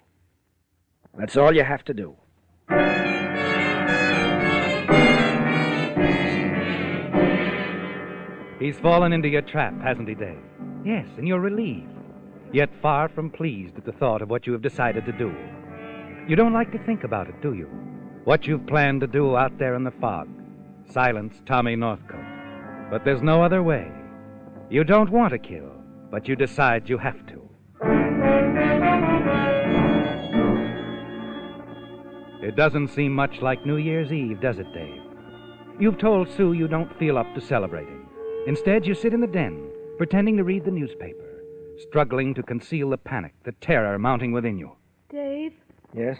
That's 1.17 1.37
all 1.37 1.55
you 1.55 1.63
have 1.63 1.85
to 1.85 1.95
do. 1.95 2.17
He's 8.59 8.79
fallen 8.79 9.13
into 9.13 9.29
your 9.29 9.43
trap, 9.43 9.81
hasn't 9.83 10.09
he, 10.09 10.15
Dave? 10.15 10.39
Yes, 10.85 11.07
and 11.19 11.29
you're 11.29 11.41
relieved, 11.41 11.93
yet 12.53 12.71
far 12.81 13.09
from 13.09 13.31
pleased 13.31 13.77
at 13.77 13.85
the 13.85 13.93
thought 13.93 14.23
of 14.23 14.31
what 14.31 14.47
you 14.47 14.53
have 14.53 14.63
decided 14.63 15.05
to 15.07 15.13
do. 15.13 15.35
You 16.29 16.37
don't 16.37 16.55
like 16.55 16.73
to 16.73 16.79
think 16.85 17.05
about 17.05 17.29
it, 17.29 17.41
do 17.43 17.55
you? 17.55 17.67
What 18.25 18.47
you've 18.47 18.67
planned 18.67 19.03
to 19.03 19.07
do 19.07 19.37
out 19.37 19.59
there 19.59 19.75
in 19.75 19.85
the 19.85 19.91
fog 19.91 20.29
silence 20.91 21.35
Tommy 21.47 21.77
Northcote. 21.77 22.21
But 22.91 23.05
there's 23.05 23.23
no 23.23 23.43
other 23.43 23.63
way. 23.63 23.91
You 24.71 24.83
don't 24.85 25.11
want 25.11 25.33
to 25.33 25.39
kill, 25.39 25.71
but 26.11 26.27
you 26.27 26.37
decide 26.37 26.89
you 26.89 26.99
have 26.99 27.27
to. 27.27 27.41
It 32.43 32.57
doesn't 32.57 32.89
seem 32.89 33.13
much 33.13 33.41
like 33.41 33.65
New 33.65 33.77
Year's 33.77 34.13
Eve, 34.13 34.41
does 34.41 34.59
it, 34.59 34.73
Dave? 34.75 35.01
You've 35.79 35.99
told 35.99 36.29
Sue 36.31 36.53
you 36.53 36.69
don't 36.69 36.95
feel 36.99 37.17
up 37.17 37.33
to 37.35 37.41
celebrating. 37.41 38.07
Instead, 38.47 38.87
you 38.87 38.95
sit 38.95 39.15
in 39.15 39.21
the 39.21 39.27
den, 39.27 39.71
pretending 39.97 40.37
to 40.37 40.45
read 40.45 40.65
the 40.65 40.71
newspaper, 40.71 41.43
struggling 41.79 42.35
to 42.35 42.43
conceal 42.43 42.91
the 42.91 42.99
panic, 42.99 43.33
the 43.45 43.53
terror 43.53 43.99
mounting 43.99 44.33
within 44.33 44.59
you. 44.59 44.73
Dave, 45.11 45.53
Yes? 45.95 46.19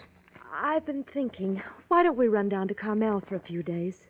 I've 0.57 0.85
been 0.85 1.03
thinking, 1.03 1.61
why 1.89 2.01
don't 2.03 2.17
we 2.17 2.29
run 2.29 2.47
down 2.47 2.69
to 2.69 2.73
Carmel 2.73 3.21
for 3.27 3.35
a 3.35 3.39
few 3.41 3.61
days? 3.61 4.07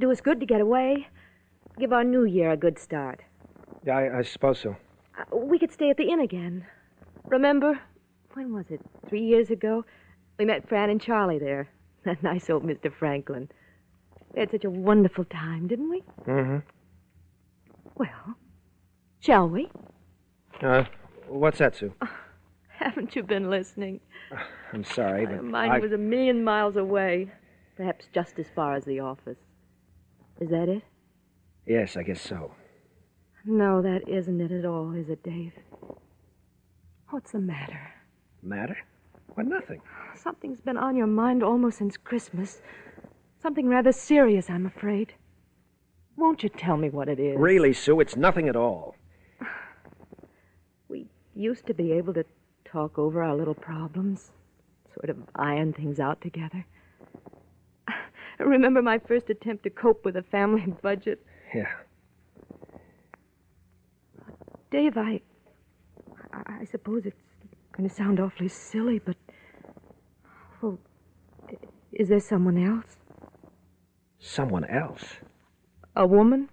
Do 0.00 0.10
us 0.10 0.22
good 0.22 0.40
to 0.40 0.46
get 0.46 0.62
away. 0.62 1.08
Give 1.78 1.92
our 1.92 2.02
new 2.04 2.24
year 2.24 2.50
a 2.52 2.56
good 2.56 2.78
start. 2.78 3.20
I, 3.90 4.18
I 4.18 4.22
suppose 4.22 4.60
so. 4.60 4.76
Uh, 5.18 5.36
we 5.36 5.58
could 5.58 5.72
stay 5.72 5.90
at 5.90 5.96
the 5.96 6.10
inn 6.10 6.20
again. 6.20 6.66
Remember? 7.24 7.80
When 8.34 8.52
was 8.52 8.66
it? 8.70 8.80
Three 9.08 9.22
years 9.22 9.50
ago? 9.50 9.84
We 10.38 10.44
met 10.44 10.68
Fran 10.68 10.90
and 10.90 11.00
Charlie 11.00 11.38
there. 11.38 11.68
That 12.04 12.20
nice 12.20 12.50
old 12.50 12.64
Mr. 12.64 12.92
Franklin. 12.92 13.48
We 14.34 14.40
had 14.40 14.50
such 14.50 14.64
a 14.64 14.70
wonderful 14.70 15.24
time, 15.24 15.68
didn't 15.68 15.88
we? 15.88 16.02
Mm-hmm. 16.26 16.56
Well, 17.94 18.36
shall 19.20 19.48
we? 19.48 19.70
Uh, 20.60 20.82
what's 21.28 21.58
that, 21.58 21.76
Sue? 21.76 21.94
Haven't 22.66 23.14
you 23.14 23.22
been 23.22 23.50
listening? 23.50 24.00
I'm 24.72 24.82
sorry, 24.82 25.26
but 25.26 25.44
Mine 25.44 25.70
I... 25.70 25.78
was 25.78 25.92
a 25.92 25.98
million 25.98 26.42
miles 26.42 26.76
away. 26.76 27.30
Perhaps 27.76 28.06
just 28.12 28.38
as 28.40 28.46
far 28.52 28.74
as 28.74 28.84
the 28.84 28.98
office. 28.98 29.38
Is 30.40 30.50
that 30.50 30.68
it? 30.68 30.82
Yes, 31.66 31.96
I 31.96 32.02
guess 32.02 32.20
so. 32.20 32.52
No, 33.44 33.82
that 33.82 34.08
isn't 34.08 34.40
it 34.40 34.52
at 34.52 34.64
all, 34.64 34.92
is 34.94 35.08
it, 35.08 35.22
Dave? 35.22 35.52
What's 37.10 37.32
the 37.32 37.40
matter? 37.40 37.92
Matter? 38.42 38.76
Why, 39.34 39.42
nothing. 39.42 39.80
Something's 40.14 40.60
been 40.60 40.76
on 40.76 40.96
your 40.96 41.06
mind 41.06 41.42
almost 41.42 41.78
since 41.78 41.96
Christmas. 41.96 42.60
Something 43.40 43.68
rather 43.68 43.92
serious, 43.92 44.48
I'm 44.48 44.66
afraid. 44.66 45.14
Won't 46.16 46.42
you 46.42 46.48
tell 46.48 46.76
me 46.76 46.90
what 46.90 47.08
it 47.08 47.18
is? 47.18 47.36
Really, 47.38 47.72
Sue, 47.72 47.98
it's 48.00 48.16
nothing 48.16 48.48
at 48.48 48.56
all. 48.56 48.94
We 50.88 51.08
used 51.34 51.66
to 51.66 51.74
be 51.74 51.92
able 51.92 52.14
to 52.14 52.24
talk 52.64 52.98
over 52.98 53.22
our 53.22 53.34
little 53.34 53.54
problems, 53.54 54.30
sort 54.94 55.10
of 55.10 55.16
iron 55.34 55.72
things 55.72 55.98
out 55.98 56.20
together. 56.20 56.64
Remember 58.38 58.82
my 58.82 58.98
first 58.98 59.30
attempt 59.30 59.64
to 59.64 59.70
cope 59.70 60.04
with 60.04 60.16
a 60.16 60.22
family 60.22 60.66
budget? 60.82 61.24
Yeah. 61.54 61.68
Dave, 64.72 64.96
I. 64.96 65.20
I 66.32 66.60
I 66.62 66.64
suppose 66.64 67.04
it's 67.04 67.16
going 67.76 67.86
to 67.88 67.94
sound 67.94 68.18
awfully 68.18 68.48
silly, 68.48 68.98
but. 68.98 69.16
Well, 70.60 70.78
is 71.92 72.08
there 72.08 72.20
someone 72.20 72.56
else? 72.56 72.96
Someone 74.18 74.64
else? 74.64 75.04
A 75.94 76.06
woman? 76.06 76.48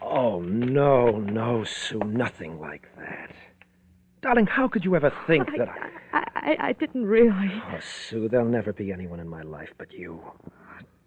Oh, 0.00 0.40
no, 0.40 1.18
no, 1.18 1.64
Sue, 1.64 1.98
nothing 1.98 2.58
like 2.58 2.88
that. 2.96 3.32
Darling, 4.22 4.46
how 4.46 4.68
could 4.68 4.84
you 4.84 4.96
ever 4.96 5.12
think 5.26 5.48
that 5.58 5.68
I... 5.68 5.90
I, 6.12 6.24
I, 6.34 6.56
I 6.68 6.72
didn't 6.72 7.04
really. 7.04 7.62
Oh, 7.70 7.80
Sue, 7.80 8.28
there'll 8.28 8.46
never 8.46 8.72
be 8.72 8.90
anyone 8.90 9.20
in 9.20 9.28
my 9.28 9.42
life 9.42 9.74
but 9.76 9.92
you. 9.92 10.22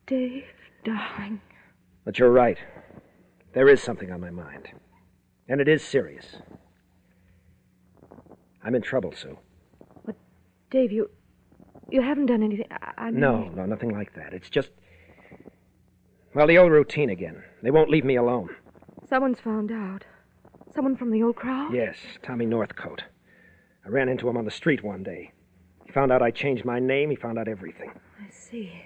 Dave, 0.06 0.44
darling. 0.84 1.42
But 2.06 2.20
you're 2.20 2.32
right. 2.32 2.58
There 3.54 3.70
is 3.70 3.82
something 3.82 4.12
on 4.12 4.22
my 4.22 4.30
mind. 4.30 4.68
And 5.50 5.62
it 5.62 5.68
is 5.68 5.84
serious. 5.84 6.26
I'm 8.64 8.76
in 8.76 8.82
trouble, 8.82 9.14
Sue. 9.16 9.38
But, 10.06 10.16
Dave, 10.72 10.92
you. 10.92 11.10
You 11.90 12.02
haven't 12.02 12.26
done 12.26 12.44
anything. 12.44 12.68
I, 12.98 13.12
mean, 13.12 13.22
No, 13.22 13.48
no, 13.50 13.66
nothing 13.66 13.92
like 13.92 14.14
that. 14.16 14.34
It's 14.34 14.50
just. 14.50 14.70
Well, 16.36 16.48
the 16.48 16.58
old 16.58 16.72
routine 16.72 17.10
again. 17.10 17.44
They 17.64 17.72
won't 17.72 17.90
leave 17.90 18.04
me 18.04 18.18
alone. 18.18 18.50
Someone's 19.10 19.40
found 19.40 19.72
out. 19.72 20.04
Someone 20.76 20.98
from 20.98 21.12
the 21.12 21.24
old 21.24 21.38
crowd? 21.38 21.74
Yes, 21.74 21.96
Tommy 22.22 22.46
Northcote. 22.46 23.04
I 23.86 23.90
ran 23.90 24.10
into 24.10 24.28
him 24.28 24.36
on 24.36 24.44
the 24.44 24.52
street 24.52 24.84
one 24.84 25.02
day. 25.02 25.32
He 25.86 25.94
found 25.94 26.12
out 26.12 26.22
I 26.22 26.30
changed 26.30 26.66
my 26.66 26.78
name. 26.80 27.10
He 27.10 27.16
found 27.16 27.40
out 27.40 27.48
everything. 27.48 27.92
I 28.20 28.30
see. 28.30 28.84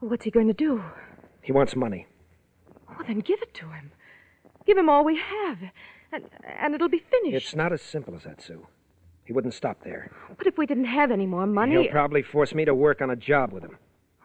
Well, 0.00 0.10
what's 0.10 0.24
he 0.24 0.30
going 0.30 0.46
to 0.46 0.54
do? 0.54 0.82
He 1.42 1.50
wants 1.50 1.74
money. 1.74 2.06
Well, 2.88 2.98
then 3.06 3.18
give 3.18 3.42
it 3.42 3.52
to 3.54 3.66
him. 3.70 3.90
Give 4.68 4.76
him 4.76 4.90
all 4.90 5.02
we 5.02 5.16
have, 5.16 5.56
and, 6.12 6.24
and 6.60 6.74
it'll 6.74 6.90
be 6.90 7.02
finished. 7.10 7.46
It's 7.46 7.56
not 7.56 7.72
as 7.72 7.80
simple 7.80 8.14
as 8.14 8.24
that, 8.24 8.42
Sue. 8.42 8.66
He 9.24 9.32
wouldn't 9.32 9.54
stop 9.54 9.82
there. 9.82 10.12
But 10.36 10.46
if 10.46 10.58
we 10.58 10.66
didn't 10.66 10.84
have 10.84 11.10
any 11.10 11.24
more 11.24 11.46
money. 11.46 11.72
He'll 11.72 11.90
probably 11.90 12.20
force 12.20 12.54
me 12.54 12.66
to 12.66 12.74
work 12.74 13.00
on 13.00 13.08
a 13.08 13.16
job 13.16 13.50
with 13.50 13.62
him. 13.62 13.78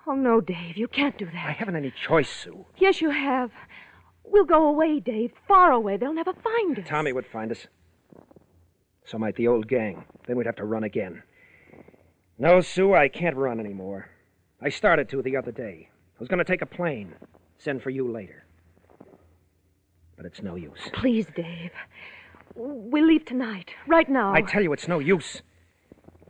Oh, 0.05 0.15
no, 0.15 0.41
Dave, 0.41 0.75
you 0.75 0.89
can't 0.89 1.17
do 1.17 1.23
that. 1.27 1.33
I 1.33 1.53
haven't 1.53 1.77
any 1.77 1.91
choice, 1.91 2.29
Sue. 2.29 2.65
Yes, 2.77 2.99
you 2.99 3.09
have. 3.09 3.51
We'll 4.25 4.43
go 4.43 4.67
away, 4.67 4.99
Dave, 4.99 5.31
far 5.47 5.71
away. 5.71 5.95
They'll 5.95 6.13
never 6.13 6.33
find 6.33 6.77
us. 6.77 6.85
Tommy 6.89 7.13
would 7.13 7.25
find 7.25 7.49
us. 7.49 7.65
So 9.05 9.17
might 9.17 9.37
the 9.37 9.47
old 9.47 9.69
gang. 9.69 10.03
Then 10.27 10.35
we'd 10.35 10.45
have 10.45 10.57
to 10.57 10.65
run 10.65 10.83
again. 10.83 11.23
No, 12.37 12.59
Sue, 12.59 12.93
I 12.93 13.07
can't 13.07 13.37
run 13.37 13.61
anymore. 13.61 14.09
I 14.61 14.67
started 14.67 15.07
to 15.07 15.21
the 15.21 15.37
other 15.37 15.53
day. 15.53 15.87
I 15.89 16.19
was 16.19 16.27
going 16.27 16.39
to 16.39 16.43
take 16.43 16.61
a 16.61 16.65
plane, 16.65 17.15
send 17.57 17.81
for 17.81 17.91
you 17.91 18.11
later. 18.11 18.43
But 20.23 20.31
it's 20.31 20.41
no 20.41 20.55
use. 20.55 20.79
Please, 20.93 21.27
Dave. 21.35 21.71
We'll 22.55 23.05
leave 23.05 23.25
tonight, 23.25 23.71
right 23.87 24.07
now. 24.07 24.31
I 24.33 24.41
tell 24.41 24.63
you, 24.63 24.71
it's 24.71 24.87
no 24.87 24.99
use. 24.99 25.41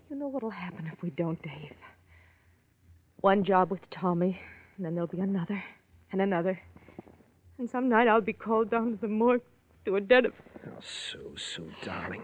You 0.09 0.15
know 0.15 0.27
what'll 0.27 0.49
happen 0.49 0.89
if 0.91 1.03
we 1.03 1.11
don't, 1.11 1.39
Dave. 1.43 1.75
One 3.17 3.43
job 3.43 3.69
with 3.69 3.87
Tommy, 3.91 4.41
and 4.77 4.83
then 4.83 4.95
there'll 4.95 5.05
be 5.05 5.19
another, 5.19 5.63
and 6.11 6.21
another. 6.23 6.59
And 7.59 7.69
some 7.69 7.87
night 7.87 8.07
I'll 8.07 8.19
be 8.19 8.33
called 8.33 8.71
down 8.71 8.93
to 8.93 8.97
the 8.97 9.07
morgue 9.07 9.43
to 9.85 9.95
a 9.95 10.01
dead 10.01 10.25
of. 10.25 10.33
Oh, 10.65 10.71
Sue, 10.81 11.35
Sue, 11.37 11.71
darling. 11.83 12.23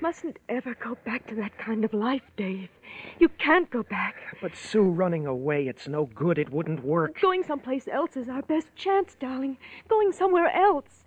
Mustn't 0.00 0.38
ever 0.48 0.74
go 0.74 0.96
back 1.04 1.26
to 1.26 1.34
that 1.34 1.58
kind 1.58 1.84
of 1.84 1.92
life, 1.92 2.22
Dave. 2.36 2.70
You 3.18 3.28
can't 3.28 3.70
go 3.70 3.82
back. 3.82 4.16
But 4.40 4.56
Sue, 4.56 4.82
running 4.82 5.26
away, 5.26 5.68
it's 5.68 5.86
no 5.86 6.06
good. 6.06 6.38
It 6.38 6.50
wouldn't 6.50 6.82
work. 6.82 7.20
Going 7.20 7.44
someplace 7.44 7.86
else 7.86 8.16
is 8.16 8.28
our 8.28 8.42
best 8.42 8.74
chance, 8.74 9.14
darling. 9.20 9.58
Going 9.88 10.12
somewhere 10.12 10.48
else. 10.48 11.04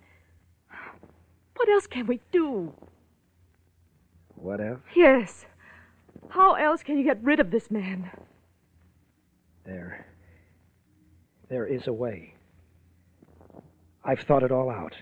What 1.56 1.68
else 1.68 1.86
can 1.86 2.06
we 2.06 2.20
do? 2.30 2.72
What 4.36 4.60
else? 4.60 4.80
Yes. 4.94 5.46
How 6.28 6.54
else 6.54 6.82
can 6.82 6.96
you 6.98 7.04
get 7.04 7.22
rid 7.22 7.40
of 7.40 7.50
this 7.50 7.70
man? 7.70 8.10
There. 9.64 10.06
There 11.48 11.66
is 11.66 11.86
a 11.86 11.92
way. 11.92 12.34
I've 14.04 14.20
thought 14.20 14.42
it 14.42 14.52
all 14.52 14.70
out. 14.70 14.94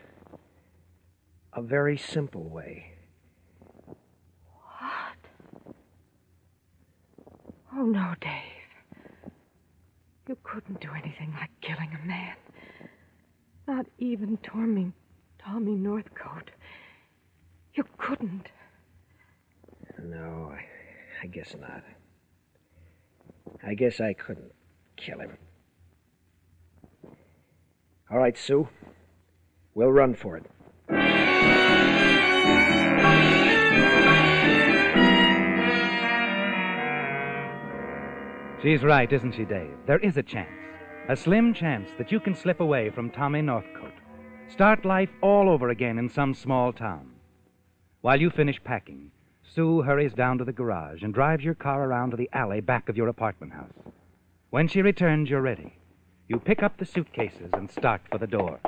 A 1.53 1.61
very 1.61 1.99
simple 1.99 2.45
way. 2.45 2.92
Oh, 7.75 7.85
no, 7.85 8.15
Dave. 8.21 9.33
You 10.29 10.37
couldn't 10.43 10.81
do 10.81 10.91
anything 10.95 11.33
like 11.41 11.51
killing 11.61 11.91
a 12.03 12.07
man. 12.07 12.37
Not 13.67 13.87
even 13.99 14.37
Tommy, 14.39 14.93
Tommy 15.39 15.75
Northcote. 15.75 16.51
You 17.75 17.85
couldn't. 17.97 18.49
No, 20.03 20.53
I, 20.53 20.65
I 21.23 21.27
guess 21.27 21.55
not. 21.59 21.83
I 23.65 23.75
guess 23.75 24.01
I 24.01 24.13
couldn't 24.13 24.53
kill 24.97 25.21
him. 25.21 25.37
All 28.11 28.19
right, 28.19 28.37
Sue. 28.37 28.69
We'll 29.75 29.93
run 29.93 30.15
for 30.15 30.37
it. 30.37 30.45
She's 38.63 38.85
right, 38.85 39.13
isn't 39.13 39.35
she, 39.35 39.45
Dave? 39.45 39.77
There 39.87 39.99
is 39.99 40.17
a 40.17 40.23
chance. 40.23 40.49
A 41.09 41.17
slim 41.17 41.53
chance 41.53 41.91
that 41.99 42.13
you 42.13 42.21
can 42.21 42.33
slip 42.33 42.61
away 42.61 42.91
from 42.91 43.11
Tommy 43.11 43.43
Northcote. 43.43 43.93
Start 44.49 44.85
life 44.85 45.11
all 45.21 45.49
over 45.51 45.71
again 45.71 45.99
in 45.99 46.09
some 46.09 46.33
small 46.33 46.73
town. 46.73 47.11
While 48.03 48.21
you 48.21 48.31
finish 48.31 48.63
packing, 48.63 49.11
Sue 49.43 49.83
hurries 49.83 50.13
down 50.13 50.39
to 50.39 50.45
the 50.45 50.53
garage 50.53 51.03
and 51.03 51.13
drives 51.13 51.43
your 51.43 51.55
car 51.55 51.85
around 51.85 52.13
to 52.13 52.17
the 52.17 52.31
alley 52.33 52.61
back 52.61 52.89
of 52.89 52.97
your 52.97 53.09
apartment 53.09 53.53
house. 53.53 53.93
When 54.51 54.69
she 54.69 54.81
returns, 54.81 55.29
you're 55.29 55.43
ready. 55.43 55.75
You 56.29 56.39
pick 56.39 56.63
up 56.63 56.79
the 56.79 56.87
suitcases 56.87 57.51
and 57.55 57.69
start 57.69 58.03
for 58.13 58.19
the 58.19 58.29
door. 58.29 58.61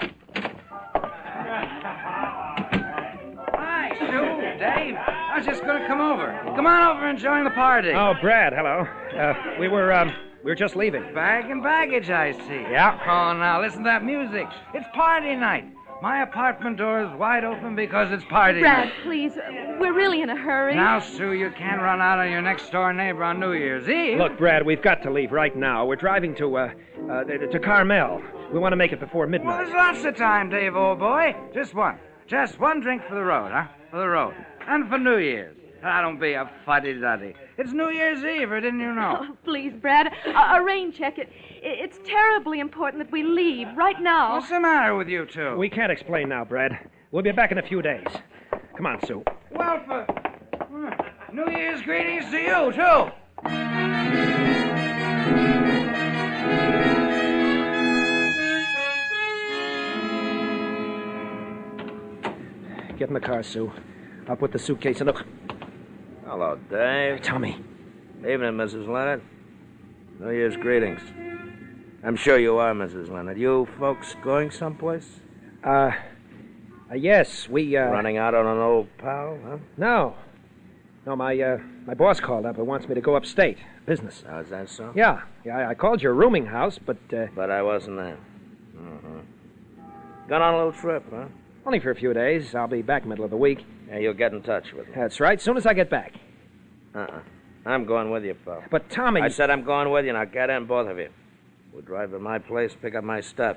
I 5.35 5.38
was 5.38 5.47
just 5.47 5.64
going 5.64 5.83
to 5.83 5.88
come 5.88 6.01
over. 6.01 6.40
Come 6.55 6.64
on 6.64 6.97
over 6.97 7.09
and 7.09 7.18
join 7.18 7.42
the 7.42 7.51
party. 7.51 7.90
Oh, 7.90 8.14
Brad, 8.23 8.53
hello. 8.53 8.87
Uh, 9.18 9.57
we 9.59 9.66
were, 9.66 9.92
um, 9.92 10.14
we 10.44 10.53
were 10.53 10.55
just 10.55 10.77
leaving. 10.77 11.12
Bag 11.12 11.51
and 11.51 11.61
baggage, 11.61 12.09
I 12.09 12.31
see. 12.31 12.62
Yeah. 12.70 12.97
Oh, 13.03 13.37
now 13.37 13.61
listen 13.61 13.79
to 13.79 13.85
that 13.85 14.05
music. 14.05 14.47
It's 14.75 14.87
party 14.94 15.35
night. 15.35 15.64
My 16.01 16.23
apartment 16.23 16.77
door 16.77 17.03
is 17.03 17.11
wide 17.18 17.42
open 17.42 17.75
because 17.75 18.12
it's 18.12 18.25
party 18.27 18.61
Brad, 18.61 18.87
night. 18.87 18.94
please. 19.03 19.33
We're 19.81 19.92
really 19.92 20.23
in 20.23 20.31
a 20.31 20.37
hurry. 20.37 20.77
Now, 20.77 21.01
Sue, 21.01 21.33
you 21.33 21.51
can't 21.51 21.83
run 21.83 22.01
out 22.01 22.20
on 22.20 22.31
your 22.31 22.40
next 22.40 22.70
door 22.70 22.92
neighbor 22.92 23.25
on 23.25 23.40
New 23.40 23.55
Year's 23.55 23.88
Eve. 23.88 24.18
Look, 24.18 24.38
Brad, 24.38 24.64
we've 24.64 24.83
got 24.83 25.03
to 25.03 25.11
leave 25.11 25.33
right 25.33 25.57
now. 25.57 25.85
We're 25.85 25.97
driving 25.97 26.37
to, 26.37 26.57
uh, 26.57 26.70
uh 27.11 27.25
to 27.25 27.59
Carmel. 27.59 28.23
We 28.53 28.61
want 28.61 28.70
to 28.70 28.77
make 28.77 28.92
it 28.92 29.01
before 29.01 29.27
midnight. 29.27 29.49
Well, 29.49 29.59
midnight. 29.64 29.73
there's 29.73 30.05
lots 30.05 30.05
of 30.05 30.16
time, 30.16 30.49
Dave, 30.49 30.77
old 30.77 31.01
boy. 31.01 31.35
Just 31.53 31.75
one. 31.75 31.99
Just 32.29 32.61
one 32.61 32.81
drink 32.81 33.03
for 33.09 33.16
the 33.16 33.25
road, 33.25 33.51
huh? 33.53 33.66
For 33.90 33.99
the 33.99 34.09
road. 34.09 34.35
And 34.66 34.88
for 34.88 34.98
New 34.98 35.18
Year's. 35.18 35.57
Ah, 35.87 36.00
don't 36.00 36.18
be 36.18 36.33
a 36.33 36.50
fuddy-duddy. 36.64 37.35
It's 37.59 37.72
New 37.72 37.90
Year's 37.90 38.24
Eve, 38.24 38.50
or 38.50 38.59
didn't 38.59 38.81
you 38.81 38.94
know? 38.94 39.18
Oh, 39.20 39.37
please, 39.44 39.74
Brad, 39.74 40.07
a, 40.24 40.57
a 40.57 40.64
rain 40.64 40.90
check. 40.90 41.18
It, 41.18 41.29
it's 41.62 41.98
terribly 42.05 42.61
important 42.61 43.03
that 43.05 43.12
we 43.12 43.22
leave 43.22 43.68
right 43.77 44.00
now. 44.00 44.37
What's 44.37 44.48
the 44.48 44.61
matter 44.61 44.94
with 44.96 45.09
you 45.09 45.27
two? 45.27 45.57
We 45.59 45.68
can't 45.68 45.92
explain 45.92 46.31
now, 46.31 46.42
Brad. 46.46 46.88
We'll 47.11 47.22
be 47.22 47.33
back 47.33 47.53
in 47.53 47.59
a 47.59 47.62
few 47.62 47.83
days. 47.83 48.07
Come 48.77 48.87
on, 48.87 49.05
Sue. 49.07 49.22
Well, 49.50 49.83
for 49.87 50.05
hmm, 50.70 50.88
New 51.37 51.50
Year's 51.50 51.83
greetings 51.83 52.24
to 52.31 52.38
you, 52.38 52.72
too. 52.72 53.11
Get 62.96 63.09
in 63.09 63.14
the 63.14 63.20
car, 63.20 63.42
Sue. 63.42 63.70
I'll 64.28 64.37
put 64.37 64.52
the 64.52 64.58
suitcase 64.58 65.00
in 65.00 65.06
the. 65.06 65.24
Hello, 66.26 66.58
Dave. 66.70 67.22
Tommy. 67.22 67.56
Evening, 68.20 68.52
Mrs. 68.52 68.88
Leonard. 68.88 69.22
New 70.18 70.30
Year's 70.30 70.56
greetings. 70.56 71.00
I'm 72.02 72.16
sure 72.16 72.38
you 72.38 72.56
are, 72.56 72.72
Mrs. 72.72 73.10
Leonard. 73.10 73.38
You 73.38 73.68
folks 73.78 74.14
going 74.22 74.50
someplace? 74.50 75.20
Uh, 75.62 75.90
uh 76.90 76.94
yes, 76.94 77.48
we, 77.48 77.76
uh. 77.76 77.87
Running 77.87 78.16
out 78.16 78.34
on 78.34 78.46
an 78.46 78.58
old 78.58 78.88
pal, 78.98 79.38
huh? 79.44 79.58
No. 79.76 80.14
No, 81.06 81.16
my, 81.16 81.38
uh, 81.38 81.58
my 81.87 81.92
boss 81.92 82.18
called 82.20 82.46
up 82.46 82.56
and 82.56 82.66
wants 82.66 82.88
me 82.88 82.94
to 82.94 83.00
go 83.02 83.14
upstate. 83.16 83.58
Business. 83.84 84.24
Oh, 84.26 84.38
is 84.38 84.48
that 84.48 84.70
so? 84.70 84.92
Yeah, 84.96 85.22
yeah, 85.44 85.58
I- 85.58 85.70
I 85.70 85.74
called 85.74 86.00
your 86.00 86.14
rooming 86.14 86.46
house, 86.46 86.78
but, 86.78 86.96
uh, 87.12 87.26
But 87.34 87.50
I 87.50 87.62
wasn't 87.62 87.98
there. 87.98 88.16
Mm-hmm. 88.74 89.18
Gone 90.28 90.40
on 90.42 90.54
a 90.54 90.56
little 90.56 90.72
trip, 90.72 91.04
huh? 91.10 91.26
Only 91.66 91.81
for 91.81 91.90
a 91.90 91.94
few 91.94 92.12
days. 92.12 92.55
I'll 92.55 92.66
be 92.66 92.83
back 92.83 93.07
middle 93.07 93.24
of 93.24 93.31
the 93.31 93.37
week. 93.37 93.64
Yeah, 93.88 93.98
you'll 93.98 94.14
get 94.14 94.33
in 94.33 94.42
touch 94.42 94.72
with 94.72 94.87
me. 94.88 94.92
That's 94.94 95.20
right, 95.20 95.40
soon 95.40 95.57
as 95.57 95.66
I 95.66 95.74
get 95.74 95.90
back. 95.90 96.14
Uh-uh. 96.94 97.20
I'm 97.66 97.87
going 97.87 98.11
with 98.11 98.24
you, 98.24 98.35
pal. 98.44 98.62
But, 98.70 98.90
Tommy. 98.90 99.22
I 99.22 99.29
said 99.29 99.50
I'm 99.50 99.64
going 99.64 99.90
with 99.90 100.05
you. 100.05 100.12
Now 100.12 100.24
get 100.24 100.50
in, 100.50 100.66
both 100.66 100.88
of 100.88 100.98
you. 100.98 101.09
We'll 101.72 101.83
drive 101.83 102.11
to 102.11 102.18
my 102.18 102.38
place, 102.38 102.77
pick 102.81 102.94
up 102.94 103.03
my 103.05 103.20
stuff, 103.20 103.57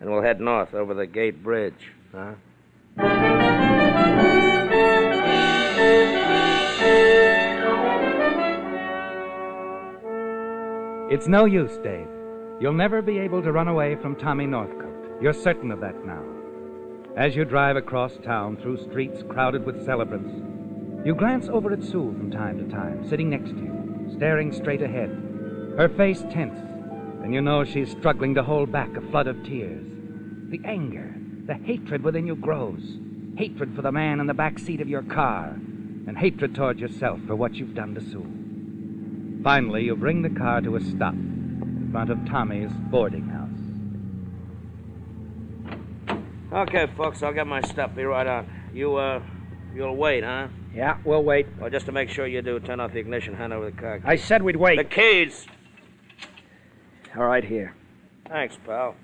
and 0.00 0.10
we'll 0.10 0.22
head 0.22 0.40
north 0.40 0.74
over 0.74 0.94
the 0.94 1.06
Gate 1.06 1.42
Bridge, 1.42 1.92
huh? 2.12 2.34
It's 11.10 11.26
no 11.28 11.44
use, 11.44 11.76
Dave. 11.78 12.08
You'll 12.60 12.72
never 12.72 13.02
be 13.02 13.18
able 13.18 13.42
to 13.42 13.52
run 13.52 13.68
away 13.68 13.96
from 13.96 14.14
Tommy 14.16 14.46
Northcote. 14.46 15.20
You're 15.20 15.32
certain 15.32 15.70
of 15.70 15.80
that 15.80 16.04
now. 16.06 16.22
As 17.16 17.36
you 17.36 17.44
drive 17.44 17.76
across 17.76 18.16
town 18.24 18.56
through 18.56 18.82
streets 18.84 19.22
crowded 19.28 19.66
with 19.66 19.84
celebrants, 19.84 20.32
you 21.06 21.14
glance 21.14 21.46
over 21.46 21.70
at 21.70 21.82
Sue 21.82 22.14
from 22.16 22.30
time 22.30 22.56
to 22.56 22.74
time, 22.74 23.06
sitting 23.06 23.28
next 23.28 23.50
to 23.50 23.56
you, 23.56 24.10
staring 24.16 24.50
straight 24.50 24.80
ahead, 24.80 25.10
her 25.76 25.90
face 25.94 26.24
tense, 26.30 26.58
and 27.22 27.34
you 27.34 27.42
know 27.42 27.64
she's 27.64 27.90
struggling 27.90 28.34
to 28.34 28.42
hold 28.42 28.72
back 28.72 28.96
a 28.96 29.02
flood 29.02 29.26
of 29.26 29.44
tears. 29.44 29.86
The 30.48 30.62
anger, 30.64 31.14
the 31.44 31.54
hatred 31.54 32.02
within 32.02 32.26
you 32.26 32.34
grows. 32.34 32.98
Hatred 33.36 33.76
for 33.76 33.82
the 33.82 33.92
man 33.92 34.18
in 34.18 34.26
the 34.26 34.32
back 34.32 34.58
seat 34.58 34.80
of 34.80 34.88
your 34.88 35.02
car, 35.02 35.48
and 36.06 36.16
hatred 36.16 36.54
toward 36.54 36.78
yourself 36.78 37.20
for 37.26 37.36
what 37.36 37.54
you've 37.54 37.74
done 37.74 37.94
to 37.94 38.00
Sue. 38.00 39.42
Finally, 39.44 39.84
you 39.84 39.96
bring 39.96 40.22
the 40.22 40.30
car 40.30 40.62
to 40.62 40.76
a 40.76 40.80
stop 40.80 41.12
in 41.12 41.90
front 41.92 42.08
of 42.10 42.24
Tommy's 42.26 42.72
boarding 42.90 43.28
house. 43.28 43.41
Okay, 46.52 46.86
folks, 46.98 47.22
I'll 47.22 47.32
get 47.32 47.46
my 47.46 47.62
stuff. 47.62 47.94
Be 47.94 48.04
right 48.04 48.26
on. 48.26 48.46
You, 48.74 48.96
uh, 48.96 49.22
you'll 49.74 49.96
wait, 49.96 50.22
huh? 50.22 50.48
Yeah, 50.74 50.98
we'll 51.02 51.22
wait. 51.22 51.46
Well, 51.58 51.70
just 51.70 51.86
to 51.86 51.92
make 51.92 52.10
sure 52.10 52.26
you 52.26 52.42
do, 52.42 52.60
turn 52.60 52.78
off 52.78 52.92
the 52.92 52.98
ignition, 52.98 53.34
hand 53.34 53.54
over 53.54 53.70
the 53.70 53.76
car. 53.76 54.00
I 54.04 54.16
said 54.16 54.42
we'd 54.42 54.56
wait. 54.56 54.76
The 54.76 54.84
keys! 54.84 55.46
All 57.16 57.24
right, 57.24 57.42
here. 57.42 57.74
Thanks, 58.28 58.58
pal. 58.66 58.94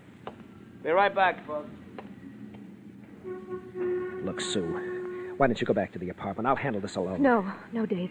Be 0.83 0.91
right 0.91 1.15
back, 1.15 1.47
folks. 1.47 1.71
Look, 4.23 4.41
Sue, 4.43 5.35
why 5.39 5.47
don't 5.47 5.59
you 5.59 5.67
go 5.67 5.73
back 5.73 5.93
to 5.93 5.99
the 5.99 6.11
apartment? 6.11 6.47
I'll 6.47 6.57
handle 6.57 6.83
this 6.83 6.97
alone. 6.97 7.23
No, 7.23 7.51
no, 7.73 7.87
Dave. 7.87 8.11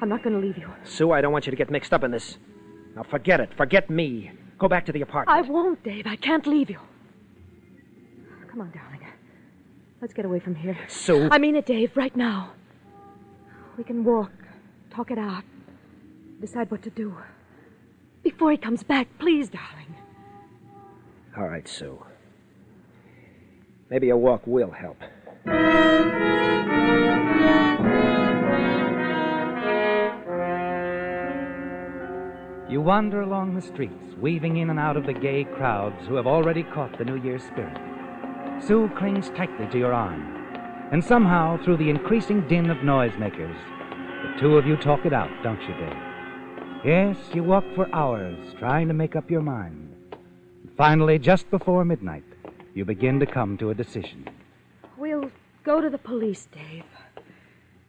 I'm 0.00 0.08
not 0.08 0.22
going 0.22 0.40
to 0.40 0.44
leave 0.44 0.56
you. 0.56 0.70
Sue, 0.84 1.10
I 1.10 1.20
don't 1.20 1.32
want 1.32 1.46
you 1.46 1.50
to 1.50 1.56
get 1.56 1.70
mixed 1.70 1.92
up 1.92 2.04
in 2.04 2.12
this. 2.12 2.38
Now, 2.94 3.02
forget 3.02 3.40
it. 3.40 3.50
Forget 3.56 3.90
me. 3.90 4.30
Go 4.58 4.68
back 4.68 4.86
to 4.86 4.92
the 4.92 5.00
apartment. 5.02 5.36
I 5.36 5.48
won't, 5.48 5.82
Dave. 5.82 6.06
I 6.06 6.14
can't 6.14 6.46
leave 6.46 6.70
you. 6.70 6.78
Come 8.50 8.62
on, 8.62 8.72
darling. 8.72 9.06
Let's 10.00 10.12
get 10.12 10.24
away 10.24 10.40
from 10.40 10.56
here. 10.56 10.76
Sue. 10.88 11.28
I 11.30 11.38
mean 11.38 11.54
it, 11.54 11.66
Dave, 11.66 11.96
right 11.96 12.14
now. 12.16 12.52
We 13.78 13.84
can 13.84 14.02
walk, 14.02 14.32
talk 14.90 15.12
it 15.12 15.18
out, 15.18 15.44
decide 16.40 16.68
what 16.70 16.82
to 16.82 16.90
do. 16.90 17.14
Before 18.24 18.50
he 18.50 18.56
comes 18.56 18.82
back, 18.82 19.06
please, 19.20 19.48
darling. 19.48 19.94
All 21.36 21.48
right, 21.48 21.68
Sue. 21.68 22.04
Maybe 23.88 24.10
a 24.10 24.16
walk 24.16 24.44
will 24.46 24.72
help. 24.72 24.98
You 32.68 32.80
wander 32.80 33.20
along 33.20 33.54
the 33.54 33.62
streets, 33.62 34.16
weaving 34.20 34.56
in 34.56 34.70
and 34.70 34.78
out 34.78 34.96
of 34.96 35.06
the 35.06 35.12
gay 35.12 35.44
crowds 35.44 36.06
who 36.08 36.16
have 36.16 36.26
already 36.26 36.64
caught 36.64 36.98
the 36.98 37.04
New 37.04 37.16
Year's 37.16 37.42
spirit. 37.44 37.89
Sue 38.62 38.90
clings 38.96 39.30
tightly 39.30 39.66
to 39.68 39.78
your 39.78 39.94
arm, 39.94 40.20
and 40.92 41.02
somehow, 41.02 41.56
through 41.64 41.78
the 41.78 41.88
increasing 41.88 42.46
din 42.46 42.68
of 42.68 42.78
noisemakers, 42.78 43.56
the 44.22 44.40
two 44.40 44.58
of 44.58 44.66
you 44.66 44.76
talk 44.76 45.06
it 45.06 45.14
out, 45.14 45.30
don't 45.42 45.60
you, 45.62 45.74
Dave? 45.74 45.96
Yes, 46.84 47.16
you 47.32 47.42
walk 47.42 47.64
for 47.74 47.92
hours, 47.94 48.54
trying 48.58 48.88
to 48.88 48.94
make 48.94 49.16
up 49.16 49.30
your 49.30 49.40
mind. 49.40 49.94
And 50.12 50.76
Finally, 50.76 51.18
just 51.18 51.50
before 51.50 51.84
midnight, 51.84 52.24
you 52.74 52.84
begin 52.84 53.18
to 53.20 53.26
come 53.26 53.56
to 53.58 53.70
a 53.70 53.74
decision. 53.74 54.28
We'll 54.98 55.30
go 55.64 55.80
to 55.80 55.88
the 55.88 55.98
police, 55.98 56.46
Dave. 56.52 56.84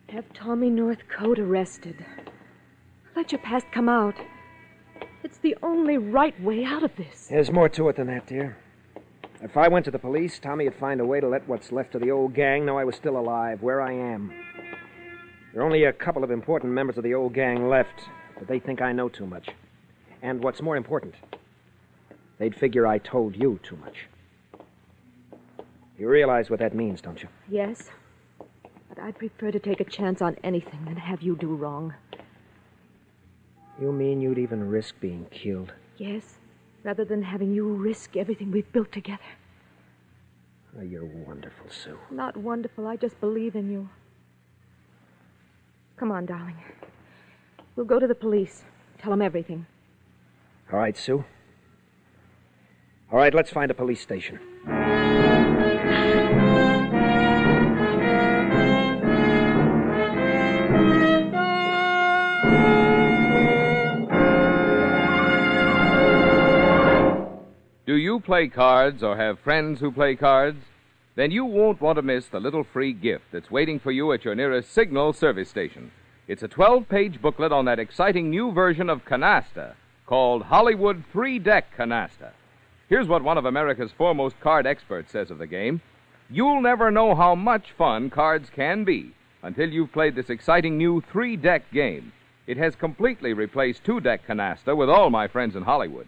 Have 0.07 0.31
Tommy 0.33 0.69
Northcote 0.69 1.39
arrested. 1.39 2.05
Let 3.15 3.31
your 3.31 3.41
past 3.41 3.65
come 3.73 3.89
out. 3.89 4.15
It's 5.23 5.37
the 5.37 5.55
only 5.63 5.97
right 5.97 6.39
way 6.41 6.63
out 6.63 6.83
of 6.83 6.95
this. 6.95 7.27
There's 7.27 7.51
more 7.51 7.69
to 7.69 7.89
it 7.89 7.97
than 7.97 8.07
that, 8.07 8.25
dear. 8.25 8.57
If 9.43 9.57
I 9.57 9.67
went 9.69 9.85
to 9.85 9.91
the 9.91 9.97
police, 9.97 10.37
Tommy 10.37 10.65
would 10.65 10.75
find 10.77 11.01
a 11.01 11.05
way 11.05 11.19
to 11.19 11.27
let 11.27 11.47
what's 11.47 11.71
left 11.71 11.95
of 11.95 12.01
the 12.01 12.11
old 12.11 12.35
gang 12.35 12.63
know 12.63 12.77
I 12.77 12.83
was 12.83 12.95
still 12.95 13.17
alive, 13.17 13.63
where 13.63 13.81
I 13.81 13.91
am. 13.91 14.31
There 15.51 15.63
are 15.63 15.65
only 15.65 15.85
a 15.85 15.93
couple 15.93 16.23
of 16.23 16.29
important 16.29 16.73
members 16.73 16.95
of 16.95 17.03
the 17.03 17.15
old 17.15 17.33
gang 17.33 17.67
left, 17.67 18.07
but 18.37 18.47
they 18.47 18.59
think 18.59 18.83
I 18.83 18.91
know 18.91 19.09
too 19.09 19.25
much. 19.25 19.49
And 20.21 20.43
what's 20.43 20.61
more 20.61 20.77
important, 20.77 21.15
they'd 22.37 22.55
figure 22.55 22.85
I 22.85 22.99
told 22.99 23.35
you 23.35 23.59
too 23.63 23.77
much. 23.77 24.07
You 25.97 26.07
realize 26.07 26.51
what 26.51 26.59
that 26.59 26.75
means, 26.75 27.01
don't 27.01 27.21
you? 27.21 27.29
Yes. 27.49 27.89
But 28.89 28.99
I'd 28.99 29.17
prefer 29.17 29.49
to 29.49 29.59
take 29.59 29.79
a 29.79 29.85
chance 29.85 30.21
on 30.21 30.37
anything 30.43 30.85
than 30.85 30.97
have 30.97 31.23
you 31.23 31.35
do 31.35 31.55
wrong. 31.55 31.95
You 33.79 33.91
mean 33.91 34.21
you'd 34.21 34.37
even 34.37 34.69
risk 34.69 34.99
being 34.99 35.25
killed? 35.31 35.73
Yes. 35.97 36.35
Rather 36.83 37.05
than 37.05 37.21
having 37.21 37.53
you 37.53 37.67
risk 37.73 38.17
everything 38.17 38.51
we've 38.51 38.71
built 38.71 38.91
together. 38.91 39.19
Oh, 40.77 40.81
you're 40.81 41.05
wonderful, 41.05 41.67
Sue. 41.69 41.97
Not 42.09 42.37
wonderful. 42.37 42.87
I 42.87 42.95
just 42.95 43.19
believe 43.19 43.55
in 43.55 43.69
you. 43.69 43.89
Come 45.97 46.11
on, 46.11 46.25
darling. 46.25 46.57
We'll 47.75 47.85
go 47.85 47.99
to 47.99 48.07
the 48.07 48.15
police. 48.15 48.63
Tell 48.97 49.11
them 49.11 49.21
everything. 49.21 49.65
All 50.71 50.79
right, 50.79 50.97
Sue. 50.97 51.23
All 53.11 53.19
right, 53.19 53.33
let's 53.33 53.51
find 53.51 53.69
a 53.69 53.73
police 53.73 54.01
station. 54.01 54.39
Play 68.21 68.47
cards 68.47 69.03
or 69.03 69.17
have 69.17 69.39
friends 69.39 69.79
who 69.79 69.91
play 69.91 70.15
cards, 70.15 70.63
then 71.15 71.31
you 71.31 71.43
won't 71.43 71.81
want 71.81 71.97
to 71.97 72.01
miss 72.01 72.27
the 72.27 72.39
little 72.39 72.63
free 72.63 72.93
gift 72.93 73.25
that's 73.31 73.51
waiting 73.51 73.79
for 73.79 73.91
you 73.91 74.11
at 74.13 74.23
your 74.23 74.35
nearest 74.35 74.71
Signal 74.71 75.13
service 75.13 75.49
station. 75.49 75.91
It's 76.27 76.43
a 76.43 76.47
12 76.47 76.87
page 76.87 77.21
booklet 77.21 77.51
on 77.51 77.65
that 77.65 77.79
exciting 77.79 78.29
new 78.29 78.51
version 78.51 78.89
of 78.89 79.03
Canasta 79.03 79.73
called 80.05 80.43
Hollywood 80.43 81.03
Three 81.11 81.39
Deck 81.39 81.75
Canasta. 81.77 82.31
Here's 82.87 83.07
what 83.07 83.23
one 83.23 83.37
of 83.37 83.45
America's 83.45 83.91
foremost 83.91 84.39
card 84.39 84.65
experts 84.65 85.11
says 85.11 85.31
of 85.31 85.37
the 85.37 85.47
game 85.47 85.81
You'll 86.29 86.61
never 86.61 86.91
know 86.91 87.13
how 87.13 87.35
much 87.35 87.73
fun 87.77 88.09
cards 88.09 88.49
can 88.49 88.85
be 88.85 89.13
until 89.43 89.69
you've 89.69 89.91
played 89.91 90.15
this 90.15 90.29
exciting 90.29 90.77
new 90.77 91.01
three 91.11 91.35
deck 91.35 91.69
game. 91.71 92.13
It 92.47 92.57
has 92.57 92.75
completely 92.75 93.33
replaced 93.33 93.83
two 93.83 93.99
deck 93.99 94.25
canasta 94.27 94.75
with 94.75 94.89
all 94.89 95.09
my 95.09 95.27
friends 95.27 95.55
in 95.55 95.63
Hollywood. 95.63 96.07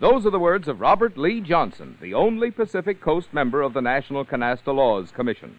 Those 0.00 0.24
are 0.26 0.30
the 0.30 0.38
words 0.38 0.68
of 0.68 0.80
Robert 0.80 1.18
Lee 1.18 1.40
Johnson, 1.40 1.98
the 2.00 2.14
only 2.14 2.52
Pacific 2.52 3.00
Coast 3.00 3.34
member 3.34 3.62
of 3.62 3.72
the 3.72 3.80
National 3.80 4.24
Canasta 4.24 4.72
Laws 4.72 5.10
Commission. 5.10 5.58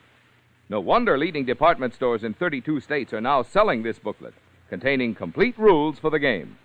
No 0.70 0.80
wonder 0.80 1.18
leading 1.18 1.44
department 1.44 1.94
stores 1.94 2.24
in 2.24 2.34
32 2.34 2.80
states 2.80 3.12
are 3.12 3.20
now 3.20 3.44
selling 3.44 3.84
this 3.84 4.00
booklet, 4.00 4.34
containing 4.70 5.14
complete 5.14 5.58
rules 5.58 6.00
for 6.00 6.10
the 6.10 6.20
game. 6.20 6.58